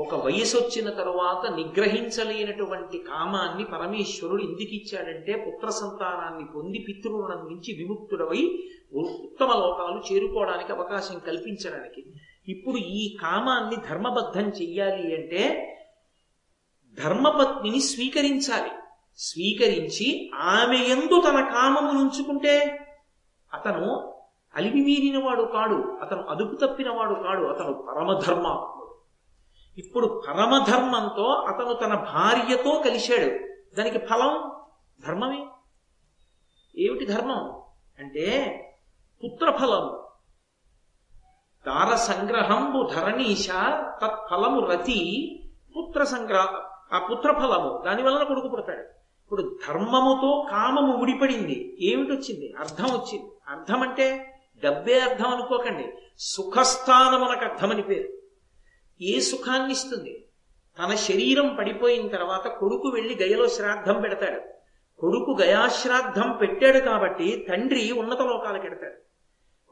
ఒక 0.00 0.14
వయసు 0.14 0.56
వచ్చిన 0.56 0.90
తరువాత 0.90 1.50
నిగ్రహించలేనటువంటి 1.50 2.98
కామాన్ని 2.98 3.64
పరమేశ్వరుడు 3.64 4.42
ఎందుకు 4.42 4.74
ఇచ్చాడంటే 4.74 5.44
పుత్ర 5.48 5.70
సంతానాన్ని 5.70 6.44
పొంది 6.44 6.78
పితృణం 6.78 7.38
నుంచి 7.38 7.74
విముక్తుడవై 7.74 8.58
ఉత్తమ 8.94 9.46
లోకాలు 9.46 10.14
చేరుకోవడానికి 10.14 10.72
అవకాశం 10.72 11.18
కల్పించడానికి. 11.18 12.04
ఇప్పుడు 12.48 12.76
ఈ 12.76 13.16
కామాన్ని 13.22 13.76
ధర్మబద్ధం 13.76 14.48
చెయ్యాలి 14.48 15.14
అంటే 15.14 15.72
ధర్మపత్నిని 17.04 17.80
స్వీకరించాలి. 17.80 18.70
స్వీకరించి 19.16 20.30
ఆమె 20.34 20.76
ఎందు 20.76 21.20
తన 21.20 21.48
కామము 21.54 21.92
నుంచుకుంటే 21.92 22.82
అతను 23.54 24.14
అలివి 24.56 25.22
కాడు 25.52 25.98
అతను 26.02 26.22
అదుపు 26.22 26.66
తప్పినవాడు 26.66 27.14
కాడు 27.14 27.46
అతను 27.46 27.72
పరమధర్మాత్ముడు. 27.72 28.96
ఇప్పుడు 29.78 30.22
పరమధర్మంతో 30.28 31.24
అతను 31.24 31.72
తన 31.72 31.94
భార్యతో 31.94 32.82
కలిశాడు. 32.84 33.30
దానికి 33.76 33.98
ఫలం? 33.98 34.52
ధర్మమే. 35.06 35.46
ఏమిటి 36.78 37.06
ధర్మం? 37.06 37.62
అంటే 37.98 38.52
పుత్రఫలము. 39.24 40.06
దార 41.66 41.96
సంగ్రహంబు 41.96 42.88
ధరణీశ 42.94 43.48
తత్ఫలము 44.02 44.60
రతి 44.60 45.30
పుత్ర 45.78 46.04
సంగ్రహ 46.04 46.62
ఆ 46.92 47.06
పుత్రఫలము. 47.12 47.82
దాని 47.86 48.02
వలన 48.02 48.22
కొడుకు 48.22 48.48
పుడతాడు. 48.48 48.95
ఇప్పుడు 49.26 49.58
ధర్మముతో 49.68 50.46
కామము 50.50 50.96
ముడిపడింది 50.96 51.76
ఏమిటి 51.80 52.12
వచ్చింది 52.12 52.54
అర్థం 52.58 52.84
వచ్చింది. 52.84 53.30
అర్థం 53.48 53.82
అంటే 53.82 54.34
డబ్బే 54.64 55.00
అర్థం 55.00 55.26
అనుకోకండి. 55.26 55.92
సుఖస్థానమునకు 56.18 57.44
అర్థమని 57.44 57.82
పేరు. 57.82 58.08
ఏ 59.02 59.20
సుఖాన్ని 59.20 59.72
ఇస్తుంది? 59.72 60.24
తన 60.78 60.94
శరీరం 60.94 61.56
పడిపోయిన 61.56 62.08
తర్వాత 62.08 62.48
కొడుకు 62.48 62.88
వెళ్ళి 62.88 63.18
గయలో 63.22 63.48
శ్రాద్ధం 63.48 64.00
పెడతాడు. 64.00 64.40
కొడుకు 65.00 65.36
గయాశ్రాద్ధం 65.42 66.36
పెట్టాడు 66.40 66.78
కాబట్టి 66.78 67.46
తండ్రి 67.48 67.92
ఉన్నత 67.92 68.22
లోకాలకు 68.22 68.66
ఎడతాడు. 68.66 69.06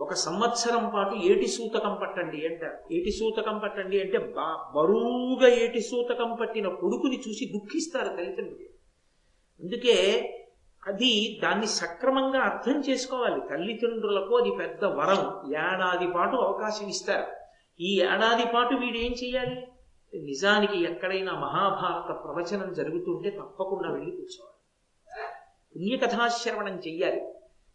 ఒక 0.02 0.14
సంవత్సరం 0.14 0.92
పాటు 0.94 1.14
ఏటి 1.14 1.46
సూతకం 1.46 1.98
పట్టండి 2.02 2.46
అంటారు. 2.46 2.94
ఏటి 2.94 3.10
సూతకం 3.10 3.58
పట్టండి 3.58 4.00
అంటే 4.00 4.18
బా 4.18 4.72
బరువుగా 4.76 5.48
ఏటి 5.48 5.80
సూతకం 5.80 6.36
పట్టిన 6.40 6.68
కొడుకుని 6.68 7.16
చూసి 7.28 7.44
దుఃఖిస్తారు 7.44 8.08
తల్లిదండ్రులు 8.08 8.73
అందుకే 9.64 9.94
అది 10.86 11.40
దాన్ని 11.42 11.66
సక్రమంగా 11.66 12.40
అర్థం 12.40 12.80
చేసుకోవాలి. 12.80 13.40
తల్లిదండ్రులకు 13.50 14.36
అది 14.36 14.50
పెద్ద 14.50 14.84
వరం. 14.84 15.50
ఏడాది 15.50 16.12
పాటు 16.12 16.36
అవకాశం 16.36 16.88
ఇస్తారు. 16.88 17.26
ఈ 17.80 18.00
ఏడాది 18.00 18.52
పాటు 18.54 18.74
వీడు 18.74 18.96
ఏం 18.98 19.12
చేయాలి 19.12 19.68
నిజానికి 20.24 20.82
ఎక్కడైనా 20.82 21.32
మహాభారత 21.32 22.24
ప్రవచనం 22.24 22.72
జరుగుతుంటే 22.72 23.30
తప్పకుండా 23.30 23.92
వెళ్ళి 23.92 24.10
కూర్చోవాలి. 24.10 24.54
పుణ్యకథాశ్రవణం 25.76 26.78
చెయ్యాలి. 26.78 27.20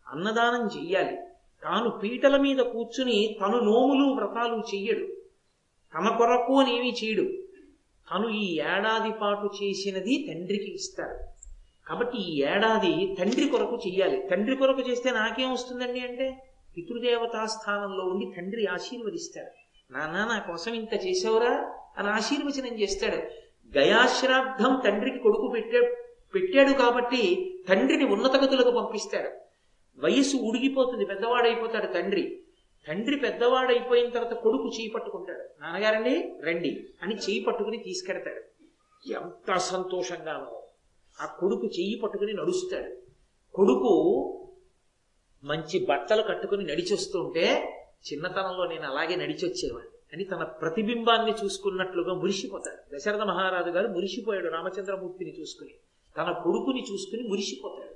అన్నదానం 0.08 0.67
చెయ్యాలి. 0.67 1.17
తాను 1.63 1.89
పీటల 1.89 2.38
మీద 2.38 2.58
కూర్చుని 2.58 3.38
తను 3.41 3.60
నోములు 3.60 4.06
వ్రతాలు 4.06 4.56
చెయ్యడు. 4.75 5.06
తన 5.93 6.15
కొరకు 6.17 6.60
అనేవి 6.60 6.89
చేయడు. 6.89 7.23
తను 8.12 8.30
ఈ 8.30 8.60
ఏడాది 8.60 9.12
పాటు 9.21 9.49
చేసినది 9.63 10.28
తండ్రికి 10.30 10.75
ఇస్తాడు 10.75 11.38
కాబట్టి 11.89 12.17
ఈ 12.17 12.43
ఏడాది 12.43 13.15
తండ్రి 13.19 13.47
కొరకు 13.47 13.80
చెయ్యాలి. 13.88 14.28
తండ్రి 14.32 14.56
కొరకు 14.56 14.82
చేస్తే 14.82 15.12
నాకేం 15.12 15.54
వస్తుందండి 15.54 15.99
అంటే 15.99 16.43
పితృదేవతా 16.78 17.45
స్థానంలో 17.45 18.06
ఉండి 18.06 18.32
తండ్రి 18.38 18.65
ఆశీర్వదిస్తాడు. 18.65 19.49
నాన్న 19.93 20.13
నా 20.13 20.39
కోసం 20.39 20.73
ఇంత 20.73 20.93
చేసావురా? 21.08 21.75
అని 21.97 22.08
ఆశీర్వచనం 22.08 22.80
చేస్తాడు. 22.80 23.15
గయాశ్రాద్ధం 23.78 24.82
తండ్రికి 24.86 25.19
కొడుకు 25.19 25.47
పెట్టే 25.47 25.97
పెట్టాడు 26.36 26.71
కాబట్టి 26.71 27.54
తండ్రిని 27.69 28.06
ఉన్నత 28.06 28.36
గతులకు 28.36 28.71
పంపిస్తాడు. 28.71 29.30
వయస్సు 29.97 30.38
ఉడిగిపోతుంది 30.38 31.06
పెద్దవాడైపోతాడు 31.06 31.93
తండ్రి. 31.93 32.41
తండ్రి 32.88 33.15
పెద్దవాడైపోయిన 33.15 34.10
తర్వాత 34.10 34.34
కొడుకు 34.34 34.67
చేయి 34.67 34.89
పట్టుకుంటాడు. 34.89 35.62
నాన్నగారండి 35.62 36.34
రండి 36.43 36.86
అని 37.04 37.15
చేయి 37.15 37.39
పట్టుకుని 37.39 37.78
తీసుకెడతాడు. 37.78 38.41
ఎంత 39.12 39.58
సంతోషంగానో 39.58 40.58
ఆ 41.21 41.25
కొడుకు 41.25 41.65
చెయ్యి 41.65 41.99
పట్టుకుని 42.03 42.34
నడుస్తాడు. 42.34 42.95
కొడుకు 43.53 44.36
మంచి 45.43 45.86
బట్టలు 45.86 46.23
కట్టుకుని 46.23 46.63
నడిచొస్తుంటే 46.63 47.75
చిన్నతనంలో 48.13 48.67
నేను 48.67 48.91
అలాగే 48.91 49.15
నడిచొచ్చేవాడిని. 49.15 49.99
అని 50.13 50.23
తన 50.23 50.43
ప్రతిబింబాన్ని 50.43 51.45
చూసుకున్నట్లుగా 51.45 52.13
మురిసిపోతాడు. 52.13 52.97
దశరథ 52.97 53.21
మహారాజు 53.21 53.69
గారు 53.69 53.88
మురిసిపోయాడు 53.88 54.47
రామచంద్రమూర్తిని 54.47 55.41
చూసుకుని. 55.41 55.73
తన 56.17 56.32
కొడుకుని 56.32 56.84
చూసుకుని 56.93 57.27
మురిసిపోతాడు. 57.27 57.95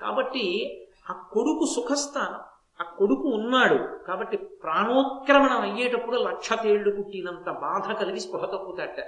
కాబట్టి 0.00 0.76
ఆ 1.10 1.12
కొడుకు 1.32 1.66
సుఖస్థానం 1.76 2.40
ఆ 2.80 2.94
కొడుకు 2.98 3.28
ఉన్నాడు. 3.28 4.04
కాబట్టి 4.06 4.36
ప్రాణోత్క్రమణం 4.36 5.60
అయ్యేటప్పుడు 5.60 6.16
లక్ష 6.16 6.52
తేళ్ళు 6.52 6.96
కుట్టినంత 6.96 7.50
బాధ 7.50 7.92
కలిగి 7.92 8.20
స్పృహ 8.20 8.44
తప్పుతాట 8.44 9.00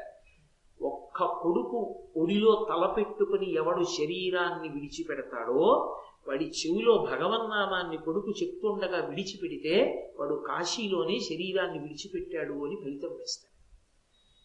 ఒక్క 0.82 1.24
కొడుకు 1.24 2.02
ఒడిలో 2.16 2.66
తలపెట్టుకుని 2.68 3.54
ఎవడు 3.54 3.84
శరీరాన్ని 3.84 4.68
విడిచిపెడతాడో 4.68 5.96
వాడి 6.28 6.44
చెవిలో 6.44 6.98
భగవన్నామాన్ని 6.98 7.96
కొడుకు 7.96 8.30
చెప్తుండగా 8.30 9.06
విడిచిపెడితే 9.06 10.06
వాడు 10.20 10.44
కాశీలోనే 10.48 11.20
శరీరాన్ని 11.20 11.78
విడిచిపెట్టాడు 11.78 12.66
అని 12.66 12.76
ఫలితం 12.84 13.08
వేస్తాడు 13.08 13.50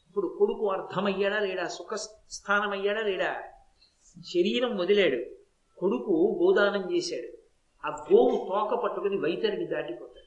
ఇప్పుడు 0.09 0.35
కొడుకు 0.39 0.71
అర్థమయ్యాడా 0.71 1.39
లేడా? 1.39 1.67
సుఖ 1.67 1.95
లేడా? 3.03 3.43
శరీరం 4.21 4.77
వదిలాడు. 4.77 5.23
కొడుకు 5.79 6.39
గోదానం 6.43 6.95
చేశాడు. 6.95 7.37
ఆ 7.87 8.05
గోవు 8.13 8.29
తోక 8.29 8.83
పట్టుకుని 8.83 9.17
వైతరిని 9.17 9.65
దాటిపోతాడు. 9.65 10.24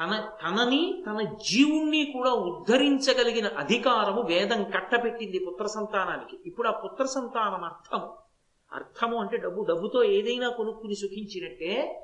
తన 0.00 0.28
తనని 0.42 1.04
తన 1.06 1.22
జీవుణ్ణి 1.22 2.04
కూడా 2.04 2.30
ఉద్ధరించగలిగిన 2.30 3.48
అధికారము 3.58 4.22
వేదం 4.22 4.64
కట్టపెట్టింది 4.64 5.38
పుత్ర 5.38 5.66
సంతానానికి. 5.66 6.38
ఇప్పుడు 6.46 6.68
ఆ 6.68 6.70
పుత్ర 6.70 7.04
సంతానం 7.04 7.64
అర్థము. 7.64 8.16
అర్థము 8.72 9.16
అంటే 9.16 9.36
డబ్బు. 9.36 9.64
డబ్బుతో 9.64 10.04
ఏదైనా 10.04 10.48
కొనుక్కుని 10.48 10.94
సుఖించినట్టే 10.94 12.02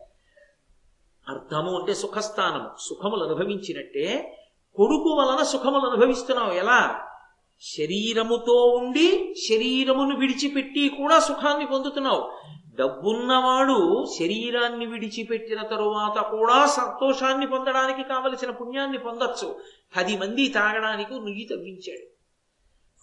అర్థము 1.29 1.79
అంటే 1.79 1.95
సుఖస్థానము. 1.95 2.69
సుఖములు 2.81 3.25
అనుభవించినట్టే 3.25 4.39
కొడుకు 4.77 5.09
వలన 5.15 5.45
సుఖములు 5.45 5.91
అనుభవిస్తున్నావు. 5.91 6.53
ఎలా? 6.53 7.09
శరీరముతో 7.61 8.67
ఉండి 8.67 9.35
శరీరమును 9.49 10.19
విడిచిపెట్టి 10.19 10.89
కూడా 10.89 11.21
సుఖాన్ని 11.21 11.67
పొందుతున్నావు. 11.67 12.33
డబ్బున్నవాడు 12.75 14.05
శరీరాన్ని 14.19 14.87
విడిచిపెట్టిన 14.87 15.63
తరువాత 15.63 16.31
కూడా 16.31 16.67
సంతోషాన్ని 16.67 17.47
పొందడానికి 17.47 18.09
కావలసిన 18.09 18.51
పుణ్యాన్ని 18.51 18.99
పొందొచ్చు. 18.99 19.61
పది 19.97 20.19
మంది 20.19 20.49
తాగడానికి 20.49 21.15
నుయ్యి 21.15 21.45
తవ్వించాడు. 21.45 22.07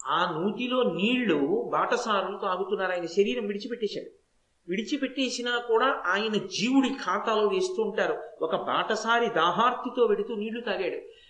ఆ 0.06 0.40
నూతిలో 0.40 0.82
నీళ్ళు 0.82 1.70
బాటసారులు 1.72 2.38
తాగుతున్నారు. 2.38 2.92
ఆయన 2.92 3.06
శరీరం 3.06 3.46
విడిచిపెట్టేశాడు. 3.46 4.10
విడిచిపెట్టేసినా 4.68 5.58
కూడా 5.58 6.02
ఆయన 6.06 6.32
జీవుడి 6.32 6.88
ఖాతాలో 6.88 7.46
వేస్తూ 7.46 7.82
ఉంటారు. 7.82 8.18
ఒక 8.42 8.56
బాటసారి 8.56 9.26
దాహార్తితో 9.26 10.04
వెడుతూ 10.06 10.34
నీళ్ళు 10.34 10.60
తాగాడు. 10.60 11.20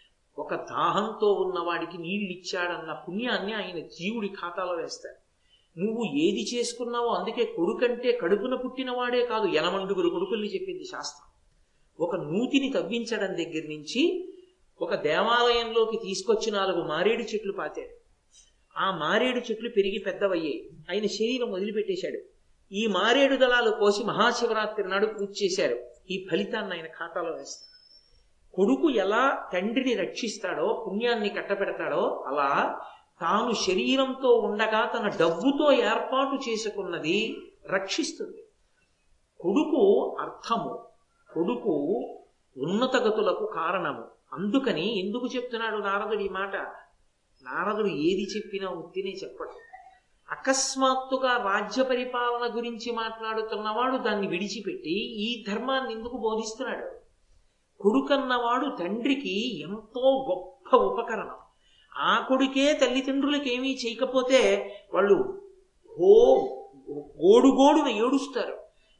ఒక 0.41 0.55
దాహంతో 0.55 1.33
ఉన్నవాడికి 1.33 1.99
నీళ్ళు 1.99 2.31
ఇచ్చాడన్న 2.31 2.93
పుణ్యాన్ని 2.93 3.53
ఆయన 3.53 3.79
జీవుడి 3.79 4.29
ఖాతాలో 4.29 4.73
వేస్తాడు 4.73 5.30
నువ్వు 5.79 6.05
ఏది 6.05 6.55
చేసుకున్నావో 6.55 7.07
అందుకే 7.07 7.45
కొడుకంటే 7.45 8.13
కడుపున 8.13 8.55
పుట్టినవాడే 8.55 9.27
కాదు 9.27 9.47
ఎనమండుగురు 9.47 10.09
కొడుకుల్ని 10.09 10.55
చెప్పింది 10.55 10.85
శాస్త్రం. 10.85 11.31
ఒక 12.07 12.17
నూతిని 12.17 12.73
తవ్వించడం 12.73 13.37
దగ్గర 13.37 13.63
నుంచి 13.69 14.33
ఒక 14.81 14.95
దేవాలయంలోకి 14.95 15.97
తీసుకొచ్చి 15.97 16.51
నాలుగు 16.51 16.85
మారేడు 16.85 17.23
చెట్లు 17.23 17.53
పాతాడు. 17.53 17.97
ఆ 18.79 18.97
మారేడు 18.97 19.39
చెట్లు 19.39 19.69
పెరిగి 19.69 19.99
పెద్దవయ్యాయి. 20.07 20.71
ఆయన 20.91 21.07
శరీరం 21.07 21.53
వదిలిపెట్టేశాడు. 21.53 22.19
ఈ 22.75 22.87
మారేడు 22.87 23.37
దళాలు 23.37 23.71
కోసి 23.71 24.05
మహాశివరాత్రి 24.05 24.89
నాడు 24.89 25.07
పూజ 25.07 25.43
చేశారు. 25.43 25.79
ఈ 26.11 26.29
ఫలితాన్ని 26.31 26.77
ఆయన 26.77 26.87
ఖాతాలో 26.87 27.33
వేస్తారు 27.33 27.71
కొడుకు 28.55 28.91
ఎలా 28.91 29.51
తండ్రిని 29.53 29.95
రక్షిస్తాడో 29.95 30.85
పుణ్యాన్ని 30.87 31.29
కట్టబెడతాడో 31.29 32.25
అలా 32.27 32.81
తాను 33.21 33.53
శరీరంతో 33.53 34.29
ఉండగా 34.29 34.87
తన 34.87 35.09
డబ్బుతో 35.09 35.73
ఏర్పాటు 35.73 36.51
చేసుకున్నది 36.51 37.37
రక్షిస్తుంది. 37.71 38.45
కొడుకు 39.41 40.17
అర్థము. 40.21 40.87
కొడుకు 41.35 41.71
ఉన్నతగతులకు 42.59 43.47
కారణము. 43.55 44.05
అందుకని 44.33 45.07
ఎందుకు 45.07 45.27
చెప్తున్నాడు 45.27 45.77
నారదుడు 45.77 46.21
ఈ 46.21 46.29
మాట? 46.29 46.57
నారదుడు 47.43 47.87
ఏది 47.87 48.27
చెప్పినా 48.37 48.69
ఉత్తినే 48.71 49.11
చెప్పడు. 49.11 49.51
అకస్మాత్తుగా 50.31 51.37
రాజ్య 51.37 51.83
పరిపాలన 51.83 52.57
గురించి 52.57 52.93
మాట్లాడుతున్నవాడు 52.93 53.97
దాన్ని 53.97 54.27
విడిచిపెట్టి 54.29 54.99
ఈ 54.99 55.45
ధర్మాన్ని 55.49 55.95
ఎందుకు 55.95 56.17
బోధిస్తున్నాడు? 56.17 56.87
కొడుకన్నవాడు 57.83 58.77
తండ్రికి 58.77 59.63
ఎంతో 59.63 60.27
గొప్ప 60.31 60.77
ఉపకరణం. 60.77 61.40
ఆ 61.97 62.27
కొడుకే 62.29 62.75
తల్లిదండ్రులకి 62.75 63.55
ఏమీ 63.55 63.79
చేయకపోతే 63.87 64.73
వాళ్ళు 64.95 65.43
హో 65.99 66.37
గోడుగోడున 66.91 67.89
ఏడుస్తారు. 67.89 68.53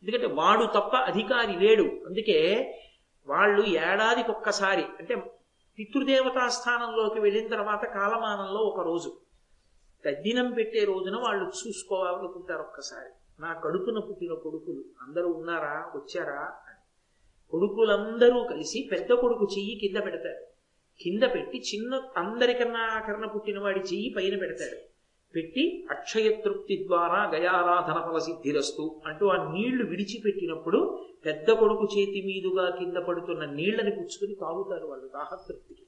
ఎందుకంటే 0.03 0.27
వాడు 0.27 0.65
తప్ప 0.65 0.97
అధికారి 0.97 1.67
లేడు. 1.67 1.83
అందుకే 1.83 2.39
వాళ్ళు 3.27 3.63
ఏడాదికి 3.67 4.31
ఒక్కసారి 4.31 4.83
అంటే 4.83 5.15
పితృదేవతా 5.79 6.49
స్థానంలోకి 6.49 7.21
వెళ్ళిన 7.21 7.49
తర్వాత 7.49 7.85
కాలమానంలో 7.85 8.61
ఒక 8.61 8.81
రోజు 8.81 9.21
తద్దినం 10.05 10.53
పెట్టే 10.53 10.85
రోజున 10.85 11.17
వాళ్ళు 11.17 11.45
చూసుకోవాలనుకుంటారు 11.45 12.61
ఒక్కసారి. 12.61 13.43
నా 13.43 13.53
కడుపున 13.53 13.99
పుట్టిన 13.99 14.35
కొడుకులు 14.35 14.85
అందరూ 15.01 15.29
ఉన్నారా 15.33 15.91
వచ్చారా 15.95 16.41
అని. 16.41 16.81
కొడుకులందరూ 17.51 18.45
కలిసి 18.45 18.89
పెద్ద 18.93 19.13
కొడుకు 19.13 19.45
చెయ్యి 19.45 19.81
కింద 19.81 20.05
పెడతారు. 20.05 20.50
కింద 21.03 21.23
పెట్టి 21.23 21.59
చిన్న 21.59 22.03
అందరికన్నా 22.17 22.81
ఆకరణ 22.81 23.27
పుట్టినవాడి 23.27 23.81
చెయ్యి 23.81 24.15
పైన 24.17 24.39
పెడతాడు. 24.39 24.91
పెట్టి 25.35 25.87
అక్షయ 25.91 26.29
తృప్తి 26.45 26.85
ద్వారా 26.89 27.31
గయారాధన 27.31 28.11
ఫల 28.11 28.19
సిద్ధిరస్తు 28.19 29.01
అంటూ 29.07 29.27
ఆ 29.27 29.53
నీళ్ళు 29.53 29.85
విడిచిపెట్టినప్పుడు 29.85 30.99
పెద్ద 31.27 31.51
కొడుకు 31.51 31.85
చేతి 31.85 32.23
మీదుగా 32.27 32.71
కింద 32.71 32.97
పడుతున్న 32.97 33.45
నీళ్ళని 33.45 33.91
పుచ్చుకుని 33.91 34.35
తాగుతారు 34.35 34.87
వాళ్ళు 34.87 35.09
దాహతృప్తికి. 35.09 35.83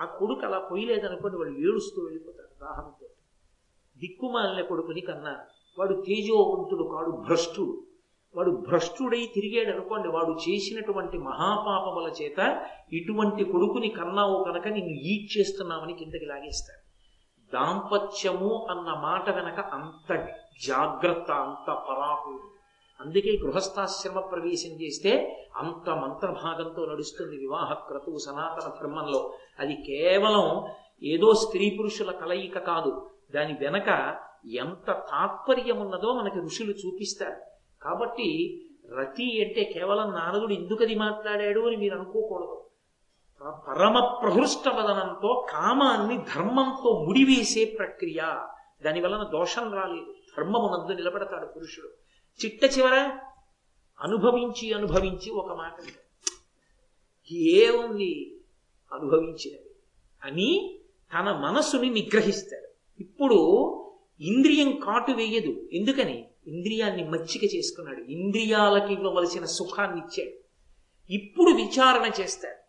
ఆ 0.00 0.04
కొడుకు 0.04 0.46
అలా 0.46 0.58
పోయలేదనుకోండి 0.58 1.36
వాళ్ళు 1.36 1.58
ఏడుస్తూ 1.58 2.02
వెళ్ళిపోతారు 2.02 2.60
దాహంతో. 2.60 3.06
దిక్కుమాలిన 3.98 4.64
కొడుకుని 4.64 5.00
కన్నా 5.00 5.40
వాడు 5.78 5.94
తేజోవంతుడు 5.94 6.84
కాడు 6.84 7.10
భ్రష్టుడు. 7.10 7.86
వాడు 8.36 8.50
భ్రష్టుడై 8.68 9.30
తిరిగాడు 9.34 9.76
అనుకోండి 9.76 10.08
వాడు 10.08 10.50
చేసినటువంటి 10.50 11.18
మహాపాపముల 11.18 12.12
చేత 12.22 12.66
ఇటువంటి 12.92 13.44
కొడుకుని 13.44 13.88
కన్నావు 13.88 14.44
కనుక 14.44 14.68
నిన్ను 14.68 14.94
ఈడ్ 15.00 15.38
చేస్తున్నామని 15.38 15.92
కిందకి 15.92 16.26
లాగేస్తాడు. 16.26 16.82
దాంపత్యము 17.52 18.66
అన్న 18.70 18.94
మాట 19.02 19.30
వెనక 19.30 19.60
అంత 19.60 20.28
జాగ్రత్త 20.66 21.30
అంత 21.30 21.72
పరాకు 21.72 22.40
అందుకే 23.00 23.38
గృహస్థాశ్రమ 23.44 24.20
ప్రవేశం 24.20 24.70
చేస్తే 24.82 25.12
అంత 25.56 25.90
మంత్రభాగంతో 25.90 26.86
నడుస్తుంది 26.86 27.36
వివాహ 27.36 27.72
క్రతువు 27.74 28.18
సనాతన 28.18 28.68
ధర్మంలో. 28.68 29.34
అది 29.60 29.74
కేవలం 29.74 30.66
ఏదో 31.02 31.34
స్త్రీ 31.34 31.76
పురుషుల 31.78 32.10
కలయిక 32.10 32.58
కాదు 32.58 33.10
దాని 33.34 33.52
వెనక 33.52 34.16
ఎంత 34.54 34.86
తాత్పర్యం 34.86 35.80
ఉన్నదో 35.80 36.12
మనకి 36.14 36.38
ఋషులు 36.40 36.70
చూపిస్తారు. 36.70 37.51
కాబట్టి 37.82 38.58
రతి 38.98 39.44
అంటే 39.44 39.64
కేవలం 39.64 40.10
నారదుడు 40.10 40.52
ఎందుకది 40.52 40.94
మాట్లాడాడు 40.94 41.60
అని 41.60 41.76
మీరు 41.76 41.94
అనుకోకూడదు. 41.94 42.58
పరమ 43.68 44.18
ప్రహృష్ట 44.22 44.68
వదనంతో 44.68 45.46
కామాన్ని 45.50 46.16
ధర్మంతో 46.16 47.04
ముడివేసే 47.08 47.64
ప్రక్రియ. 47.64 48.22
దాని 48.84 49.00
వలన 49.00 49.28
దోషం 49.32 49.74
రాలేదు. 49.74 50.14
ధర్మమునందు 50.36 50.92
నిలబడతాడు 50.92 51.46
పురుషుడు. 51.46 51.88
చిట్ట 52.44 52.78
చివర 52.78 53.18
అనుభవించి 54.00 54.72
అనుభవించి 54.72 55.30
ఒక 55.30 55.52
మాట 55.52 55.72
ఏముంది 57.32 58.36
అనుభవించినవి 58.92 59.70
అని 60.24 60.80
తన 61.14 61.32
మనస్సుని 61.32 61.90
నిగ్రహిస్తాడు. 61.90 62.68
ఇప్పుడు 63.02 63.38
ఇంద్రియం 64.20 64.80
కాటు 64.80 65.12
వేయదు. 65.12 65.68
ఎందుకని? 65.72 66.28
ఇంద్రియాన్ని 66.46 67.08
మచ్చిక 67.08 67.54
చేసుకున్నాడు. 67.54 68.00
ఇంద్రియాలకి 68.00 68.92
ఇవ్వవలసిన 68.92 69.44
సుఖాన్ని 69.44 69.98
ఇచ్చాడు. 69.98 70.42
ఇప్పుడు 71.12 71.50
విచారణ 71.50 72.10
చేస్తాడు. 72.20 72.62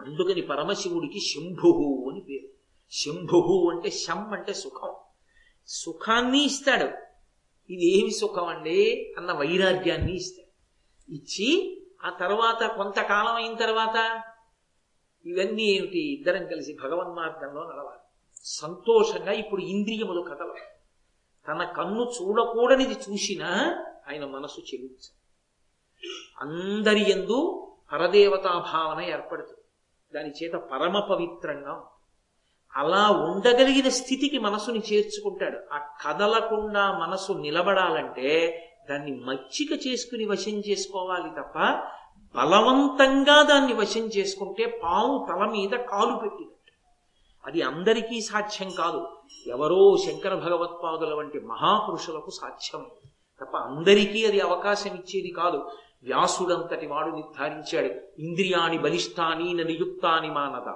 అందుకని 0.00 0.42
పరమశివుడికి 0.42 1.20
శంభుహు 1.20 2.10
అని 2.10 2.20
పేరు. 2.20 2.48
శంభుహు 2.92 3.70
అంటే 3.70 3.90
శం 3.90 4.32
అంటే 4.32 4.52
సుఖం. 4.52 4.94
సుఖాన్ని 5.66 6.44
ఇస్తాడు. 6.44 6.84
ఇది 7.72 7.98
ఏమి 7.98 8.10
సుఖం 8.10 8.44
అండి 8.44 9.14
అన్న 9.18 9.32
వైరాగ్యాన్ని 9.32 10.16
ఇస్తాడు. 10.16 10.44
ఇచ్చి 11.14 11.80
ఆ 12.04 12.10
తర్వాత 12.10 12.76
కొంతకాలం 12.76 13.34
అయిన 13.34 13.54
తర్వాత 13.54 14.22
ఇవన్నీ 15.26 15.62
ఏమిటి? 15.62 16.12
ఇద్దరం 16.14 16.46
కలిసి 16.46 16.76
భగవన్మార్గంలో 16.82 17.62
నడవాలి. 17.62 18.00
సంతోషంగా 18.44 19.32
ఇప్పుడు 19.32 19.62
ఇంద్రియములు 19.62 20.22
కదలవు 20.22 20.73
తన 21.48 21.64
కన్ను 21.64 22.04
చూడకూడనిది 22.16 22.96
చూసినా 23.04 23.50
ఆయన 24.08 24.24
మనసు 24.26 24.60
చెల్లించ 24.60 25.04
అందరి 26.40 27.10
ఎందు 27.10 27.38
పరదేవతా 27.92 28.52
భావన 28.72 29.00
ఏర్పడుతుంది. 29.00 29.62
దాని 30.14 30.30
చేత 30.30 30.54
పరమ 30.54 30.98
పవిత్రంగా 31.10 31.74
అలా 32.74 33.10
ఉండగలిగిన 33.10 33.88
స్థితికి 33.88 34.38
మనసుని 34.38 34.78
చేర్చుకుంటాడు. 34.78 35.58
ఆ 35.72 35.78
కదలకుండా 36.02 36.98
మనసు 36.98 37.32
నిలబడాలంటే 37.32 38.28
దాన్ని 38.90 39.12
మచ్చిక 39.20 39.86
చేసుకుని 39.86 40.24
వశం 40.24 40.56
చేసుకోవాలి 40.68 41.30
తప్ప 41.30 41.58
బలవంతంగా 42.34 43.42
దాన్ని 43.42 43.74
వశం 43.74 44.04
చేసుకుంటే 44.16 44.80
పాము 44.82 45.26
తల 45.28 45.42
మీద 45.50 45.70
కాలు 45.70 46.14
పెట్టి 46.16 46.44
అది 47.46 47.62
అందరికీ 47.62 48.20
సాధ్యం 48.20 48.70
కాదు. 48.70 49.08
ఎవరో 49.46 49.96
శంకర 49.96 50.34
భగవత్పాదుల 50.34 51.14
వంటి 51.14 51.40
మహాపురుషులకు 51.40 52.30
సాధ్యం. 52.30 52.86
తప్ప 53.40 53.56
అందరికీ 53.56 54.26
అది 54.26 54.40
అవకాశం 54.40 54.90
ఇచ్చేది 54.90 55.30
కాదు. 55.30 55.56
వ్యాసుడంతటి 56.02 56.86
వాడు 56.86 57.10
నిర్ధారించాడు. 57.10 58.20
ఇంద్రియాని 58.20 58.78
బలిష్టాని 58.78 59.54
నియుక్తాని 59.54 60.30
మానద. 60.30 60.68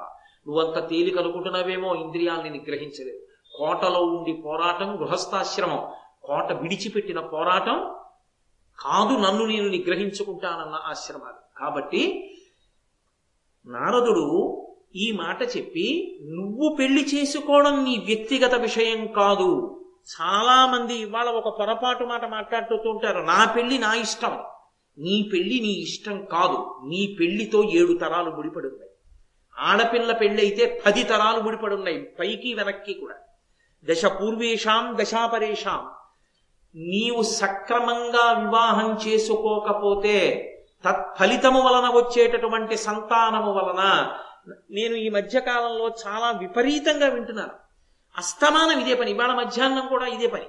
నువ్వంత 0.48 0.88
తేలిక 0.88 1.18
అనుకుంటున్నావేమో 1.18 1.94
ఇంద్రియాల్ని 1.94 2.50
నిగ్రహించలేదు. 2.50 3.18
కోటలో 3.58 4.00
ఉండి 4.00 4.32
పోరాటం 4.32 5.00
గృహస్థాశ్రమం. 5.00 5.92
కోట 6.24 6.52
విడిచిపెట్టిన 6.52 7.20
పోరాటం 7.20 7.94
కాదు 8.78 9.18
నన్ను 9.18 9.46
నేను 9.46 9.68
నిగ్రహించుకుంటానన్న 9.68 10.80
ఆశ్రమాలు. 10.86 11.58
కాబట్టి 11.58 12.34
నారదుడు 13.66 14.64
ఈ 14.98 15.12
మాట 15.12 15.42
చెప్పి 15.56 15.86
నువ్వు 16.30 16.76
పెళ్ళి 16.78 17.02
చేసుకోవడం 17.14 17.84
నీ 17.84 17.94
వ్యక్తిగత 18.06 18.54
విషయం 18.54 19.06
కాదు. 19.06 19.74
చాలా 20.12 20.66
మంది 20.66 20.94
ఇవాళ 20.94 21.28
ఒక 21.28 21.58
పొరపాటు 21.58 22.04
మాట 22.04 22.24
మాట్లాడుతూ 22.24 22.90
ఉంటారు 22.90 23.18
నా 23.18 23.52
పెళ్ళి 23.56 23.78
నా 23.78 23.94
ఇష్టం. 23.94 24.38
నీ 24.98 25.30
పెళ్ళి 25.32 25.60
నీ 25.60 25.72
ఇష్టం 25.86 26.24
కాదు. 26.24 26.58
నీ 26.84 27.16
పెళ్ళితో 27.20 27.64
ఏడు 27.64 27.92
తరాలు 27.92 28.30
ముడిపడున్నాయి. 28.30 28.90
ఆడపిల్ల 29.58 30.12
పెళ్ళి 30.12 30.42
అయితే 30.42 30.82
పది 30.86 31.02
తరాలు 31.02 31.40
ముడిపడున్నాయి 31.40 32.00
పైకి 32.18 32.54
వెనక్కి 32.54 32.94
కూడా. 32.94 33.14
దశ 33.84 34.04
పూర్వేషాం 34.06 34.96
దశాపరేషాం. 35.00 35.80
నీవు 36.76 37.22
సక్రమంగా 37.22 38.24
వివాహం 38.44 38.98
చేసుకోకపోతే 39.06 40.16
తత్ఫలితము 40.84 41.60
వలన 41.60 41.86
వచ్చేటటువంటి 41.90 42.76
సంతానము 42.76 43.52
వలన 43.52 43.82
నేను 44.70 44.94
ఈ 44.94 45.08
మధ్యకాలంలో 45.08 45.94
చాలా 46.06 46.30
విపరీతంగా 46.30 47.08
వింటున్నాను. 47.08 47.50
అస్తమానం 48.18 48.80
ఇదే 48.80 48.94
పని. 48.94 49.10
ఇవాళ 49.10 49.34
మధ్యాహ్నం 49.34 49.86
కూడా 49.86 50.06
ఇదే 50.06 50.26
పని. 50.26 50.46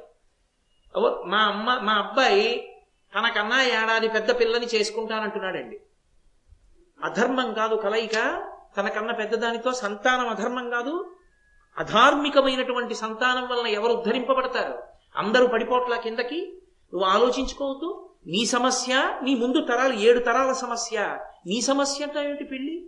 మా 1.25 1.37
అమ్మ 1.37 1.79
మా 1.83 1.93
అబ్బాయి 1.93 2.75
తనకన్నా 3.15 3.63
ఏడాది 3.63 4.07
పెద్ద 4.07 4.39
పిల్లని 4.39 4.65
చేసుకుంటానంటున్నాడండి. 4.65 5.79
అధర్మం 7.03 7.53
కాదు 7.53 7.75
కలయిక. 7.75 8.43
తనకన్నా 8.77 9.13
పెద్దదానితో 9.13 9.73
సంతానం 9.73 10.27
అధర్మం 10.27 10.69
కాదు. 10.69 11.15
అధార్మికమైనటువంటి 11.77 12.95
సంతానం 12.95 13.47
వలన 13.47 13.67
ఎవరు 13.67 13.93
ఉద్ధరింపబడతారు? 13.93 14.83
అందరూ 15.15 15.47
పడిపోట్ల 15.47 15.95
కిందకి? 15.95 16.61
నువ్వు 16.93 17.09
ఆలోచించుకోవద్దు. 17.09 18.09
నీ 18.27 18.45
సమస్య 18.45 19.19
నీ 19.23 19.35
ముందు 19.35 19.61
తరాలు 19.61 19.93
ఏడు 19.93 20.19
తరాల 20.19 20.53
సమస్య. 20.53 21.17
నీ 21.47 21.61
సమస్య 21.61 22.05
అంటే 22.05 22.29
ఏంటి 22.29 22.43
పెళ్ళి 22.43 22.78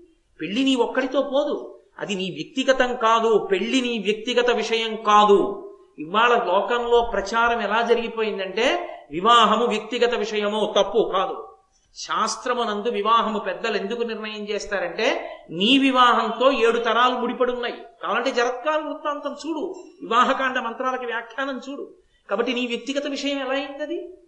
పెళ్ళి 0.42 0.64
నీ 0.64 0.76
ఒక్కడితో 0.76 1.22
పోదు. 1.22 1.80
అది 2.00 2.16
నీ 2.16 2.32
వ్యక్తిగతం 2.32 2.96
కాదు. 2.96 3.48
పెళ్ళి 3.52 3.82
నీ 3.82 4.00
వ్యక్తిగత 4.00 4.50
విషయం 4.50 4.96
కాదు. 4.96 5.68
ఇవాళ 6.00 6.44
లోకంలో 6.44 7.10
ప్రచారం 7.12 7.62
ఎలా 7.62 7.82
జరిగిపోయిందంటే 7.82 8.90
వివాహము 9.12 9.66
వ్యక్తిగత 9.66 10.14
విషయము 10.16 10.74
తప్పు 10.78 11.12
కాదు. 11.14 11.48
శాస్త్రమునందు 11.96 12.90
వివాహము 12.90 13.40
పెద్దలు 13.40 13.78
ఎందుకు 13.78 14.02
నిర్ణయం 14.02 14.50
చేస్తారంటే 14.50 15.38
నీ 15.50 15.78
వివాహంతో 15.78 16.52
ఏడు 16.52 16.80
తరాలు 16.80 17.16
ముడిపడి 17.16 17.52
ఉన్నాయి 17.52 17.74
కావాలంటే 18.04 18.32
జరత్కాల 18.32 18.82
వృత్తాంతం 18.82 19.36
చూడు. 19.48 19.76
వివాహకాండ 20.02 20.60
మంత్రాలకి 20.60 21.06
వ్యాఖ్యానం 21.06 21.62
చూడు. 21.70 21.94
కాబట్టి 22.30 22.54
నీ 22.54 22.68
వ్యక్తిగత 22.68 23.08
విషయం 23.08 23.40
ఎలా 23.40 23.54
అయింది 23.54 24.21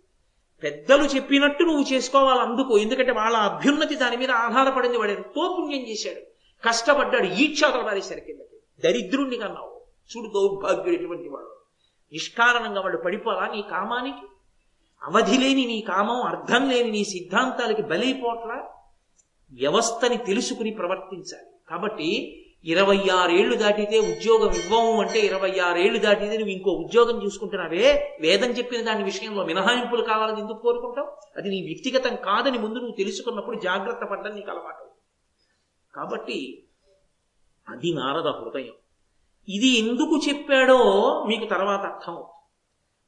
పెద్దలు 0.63 1.03
చెప్పినట్టు 1.03 1.63
నువ్వు 1.63 1.93
చేసుకోవాలి 1.93 2.39
అందుకో. 2.39 2.77
ఎందుకంటే 2.77 3.11
వాళ్ళ 3.11 3.37
అభ్యున్నతి 3.37 3.95
దాని 3.95 4.17
మీద 4.17 4.31
ఆధారపడింది 4.31 4.97
వాడు 4.97 5.11
ఎంతో 5.11 5.55
పుణ్యం 5.59 5.81
చేశాడు. 5.81 6.19
కష్టపడ్డాడు 6.67 7.23
ఈక్షాతలు 7.23 7.81
పారేశారు 7.81 8.19
కిందకి. 8.19 8.81
దరిద్రుణ్ణి 8.83 9.37
కన్నావు. 9.37 9.81
చూడు 10.17 10.27
దౌర్భాగ్యుడు 10.27 11.01
ఎటువంటి 11.01 11.29
వాడు. 11.29 11.59
నిష్కారణంగా 12.13 12.81
వాడు 12.81 12.97
పడిపోలా 12.97 13.47
నీ 13.55 13.61
కామానికి? 13.61 14.27
అవధి 15.03 15.37
లేని 15.37 15.65
నీ 15.65 15.81
కామం 15.81 16.21
అర్థం 16.21 16.69
లేని 16.69 16.91
నీ 16.91 17.03
సిద్ధాంతాలకి 17.03 17.81
బలైపోట్లా? 17.81 18.69
వ్యవస్థని 19.51 20.17
తెలుసుకుని 20.17 20.71
ప్రవర్తించాలి. 20.71 21.47
కాబట్టి 21.69 22.39
ఇరవై 22.65 23.09
ఆరేళ్ళు 23.09 23.55
దాటితే 23.55 23.99
ఉద్యోగం 23.99 24.53
ఇవ్వము 24.53 25.01
అంటే 25.01 25.19
ఇరవై 25.19 25.59
ఆరేళ్ళు 25.59 25.99
దాటితే 25.99 26.37
నువ్వు 26.37 26.53
ఇంకో 26.53 26.71
ఉద్యోగం 26.71 27.25
చూసుకుంటున్నావే? 27.25 28.17
వేదం 28.21 28.49
చెప్పిన 28.49 28.81
దాని 28.81 29.03
విషయంలో 29.03 29.45
మినహాయింపులు 29.45 30.03
కావాలని 30.03 30.39
ఎందుకు 30.39 30.57
కోరుకుంటావు? 30.57 31.07
అది 31.37 31.49
నీ 31.49 31.61
వ్యక్తిగతం 31.61 32.15
కాదని 32.15 32.57
ముందు 32.57 32.75
నువ్వు 32.75 32.95
తెలుసుకున్నప్పుడు 32.97 33.59
జాగ్రత్త 33.59 34.05
పడ్డం 34.05 34.35
నీకు 34.35 34.51
అలవాటు. 34.51 34.85
కాబట్టి 35.95 36.67
అది 37.69 37.93
నారద 37.93 38.27
హృదయం. 38.27 38.73
ఇది 39.49 39.79
ఎందుకు 39.79 40.21
చెప్పాడో 40.29 40.79
మీకు 41.29 41.45
తర్వాత 41.45 41.79
అర్థం 41.79 42.23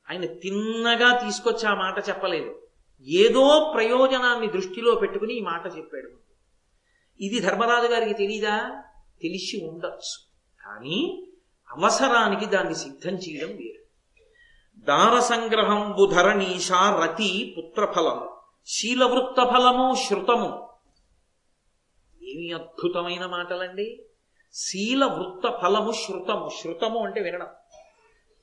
ఆయన 0.09 0.25
తిన్నగా 0.25 1.17
తీసుకొచ్చి 1.17 1.67
ఆ 1.67 1.73
మాట 1.73 2.09
చెప్పలేదు. 2.09 2.61
ఏదో 3.07 3.71
ప్రయోజనాన్ని 3.75 4.47
దృష్టిలో 4.47 4.95
పెట్టుకుని 4.95 5.33
ఈ 5.33 5.41
మాట 5.41 5.77
చెప్పాడు. 5.77 6.09
ఇది 7.19 7.39
ధర్మరాజు 7.39 7.87
గారికి 7.87 8.13
తెలీదా? 8.13 8.83
తెలిసి 9.21 9.65
ఉండొచ్చు. 9.65 10.25
కానీ 10.65 11.27
అవసరానికి 11.71 12.45
దాన్ని 12.45 12.75
సిద్ధం 12.75 13.11
చేయడం 13.11 13.47
వేరు. 13.47 13.85
దార 14.79 15.19
సంగ్రహంబు 15.19 16.05
ధరణీషా 16.05 17.05
రతి 17.05 17.55
పుత్రఫలము. 17.57 18.35
శీలవృత్త 18.67 19.43
ఫలము 19.43 19.95
శృతము. 19.95 20.69
ఏమి 22.23 22.51
అద్భుతమైన 22.51 23.25
మాటలండి. 23.25 24.03
శీల 24.53 25.05
వృత్త 25.05 25.59
ఫలము 25.63 25.91
శృతము. 25.91 26.49
శృతము 26.63 26.99
అంటే 26.99 27.21
వినడం. 27.21 27.47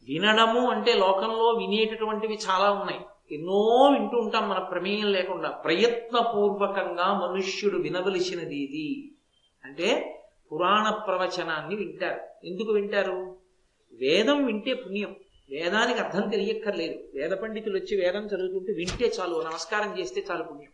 వినడము 0.02 0.70
అంటే 0.70 0.94
లోకంలో 0.94 1.48
వినేటటువంటివి 1.48 2.38
చాలా 2.50 2.70
ఉన్నాయి. 2.70 3.00
ఎన్నో 3.34 3.90
వింటూ 3.92 4.16
ఉంటాం 4.16 4.48
మన 4.48 4.58
ప్రమేయం 4.58 5.12
లేకుండా. 5.12 5.50
ప్రయత్నపూర్వకంగా 5.50 7.28
మనుష్యుడు 7.28 7.78
వినవలసినది 7.78 8.56
ఇది 8.56 9.12
అంటే 9.64 10.18
పురాణ 10.52 10.90
ప్రవచనాన్ని 10.90 11.74
వింటారు. 11.74 12.46
ఎందుకు 12.46 12.72
వింటారు? 12.72 13.36
వేదం 13.92 14.46
వింటే 14.46 14.74
పుణ్యం. 14.74 15.16
వేదానికి 15.50 15.98
అర్థం 15.98 16.28
తెలియక్కర్లేదు. 16.28 17.18
వేద 17.18 17.30
పండితులు 17.30 17.78
వచ్చి 17.78 18.00
వేదం 18.00 18.26
చదువుకుంటే 18.26 18.72
వింటే 18.72 19.12
చాలు 19.20 19.42
నమస్కారం 19.42 19.98
చేస్తే 19.98 20.26
చాలు 20.30 20.44
పుణ్యం. 20.44 20.70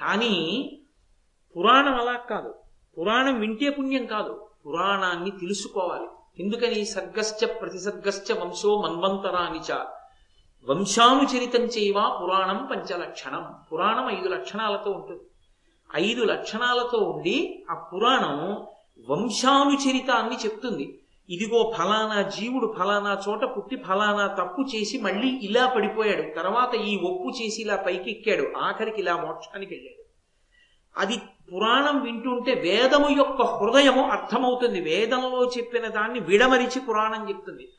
కానీ 0.00 0.70
పురాణం 1.56 1.94
అలా 1.94 2.12
కాదు. 2.12 2.54
పురాణం 2.98 3.40
వింటే 3.40 3.70
పుణ్యం 3.70 4.06
కాదు. 4.06 4.48
పురాణాన్ని 4.66 5.30
తెలుసుకోవాలి. 5.30 6.06
ఎందుకని? 6.42 6.84
సర్గశ్చ 6.84 7.46
ప్రతిసర్గశ్చ 7.46 8.38
వంశో 8.38 8.80
మన్వంతరానిచ 8.80 9.78
వంశానుచరితం 10.68 11.64
చేయవా 11.64 12.20
పురాణం 12.22 12.68
పంచలక్షణం. 12.70 13.54
పురాణం 13.72 14.18
ఐదు 14.18 14.28
లక్షణాలతో 14.28 14.90
ఉంటుంది. 14.90 15.22
ఐదు 15.96 16.24
లక్షణాలతో 16.24 16.98
ఉండి 16.98 17.64
ఆ 17.70 17.74
పురాణం 17.74 18.66
వంశానుచరిత 19.10 20.10
అని 20.10 20.36
చెప్తుంది. 20.36 20.98
ఇదిగో 21.30 21.74
ఫలానా 21.78 22.22
జీవుడు 22.22 22.74
ఫలానా 22.78 23.20
చోట 23.28 23.44
పుట్టి 23.44 23.76
ఫలానా 23.76 24.26
తప్పు 24.26 24.62
చేసి 24.62 24.98
మళ్ళీ 24.98 25.28
ఇలా 25.28 25.66
పడిపోయాడు. 25.66 26.34
తర్వాత 26.34 26.74
ఈ 26.74 26.96
ఒప్పు 26.96 27.32
చేసి 27.42 27.62
ఇలా 27.62 27.76
పైకెక్కాడు. 27.76 28.58
ఆఖరికి 28.58 29.00
ఇలా 29.00 29.16
మోక్షానికి 29.16 29.74
వెళ్ళాడు. 29.74 30.02
అది 30.96 31.16
పురాణం 31.54 32.02
వింటుంటే 32.02 32.54
వేదము 32.54 33.08
యొక్క 33.08 33.42
హృదయము 33.42 34.10
అర్థమవుతుంది. 34.10 34.80
వేదంలో 34.80 35.50
చెప్పిన 35.58 35.86
దాన్ని 35.86 36.20
విడమరిచి 36.20 36.80
పురాణం 36.80 37.28
చెప్తుంది. 37.28 37.72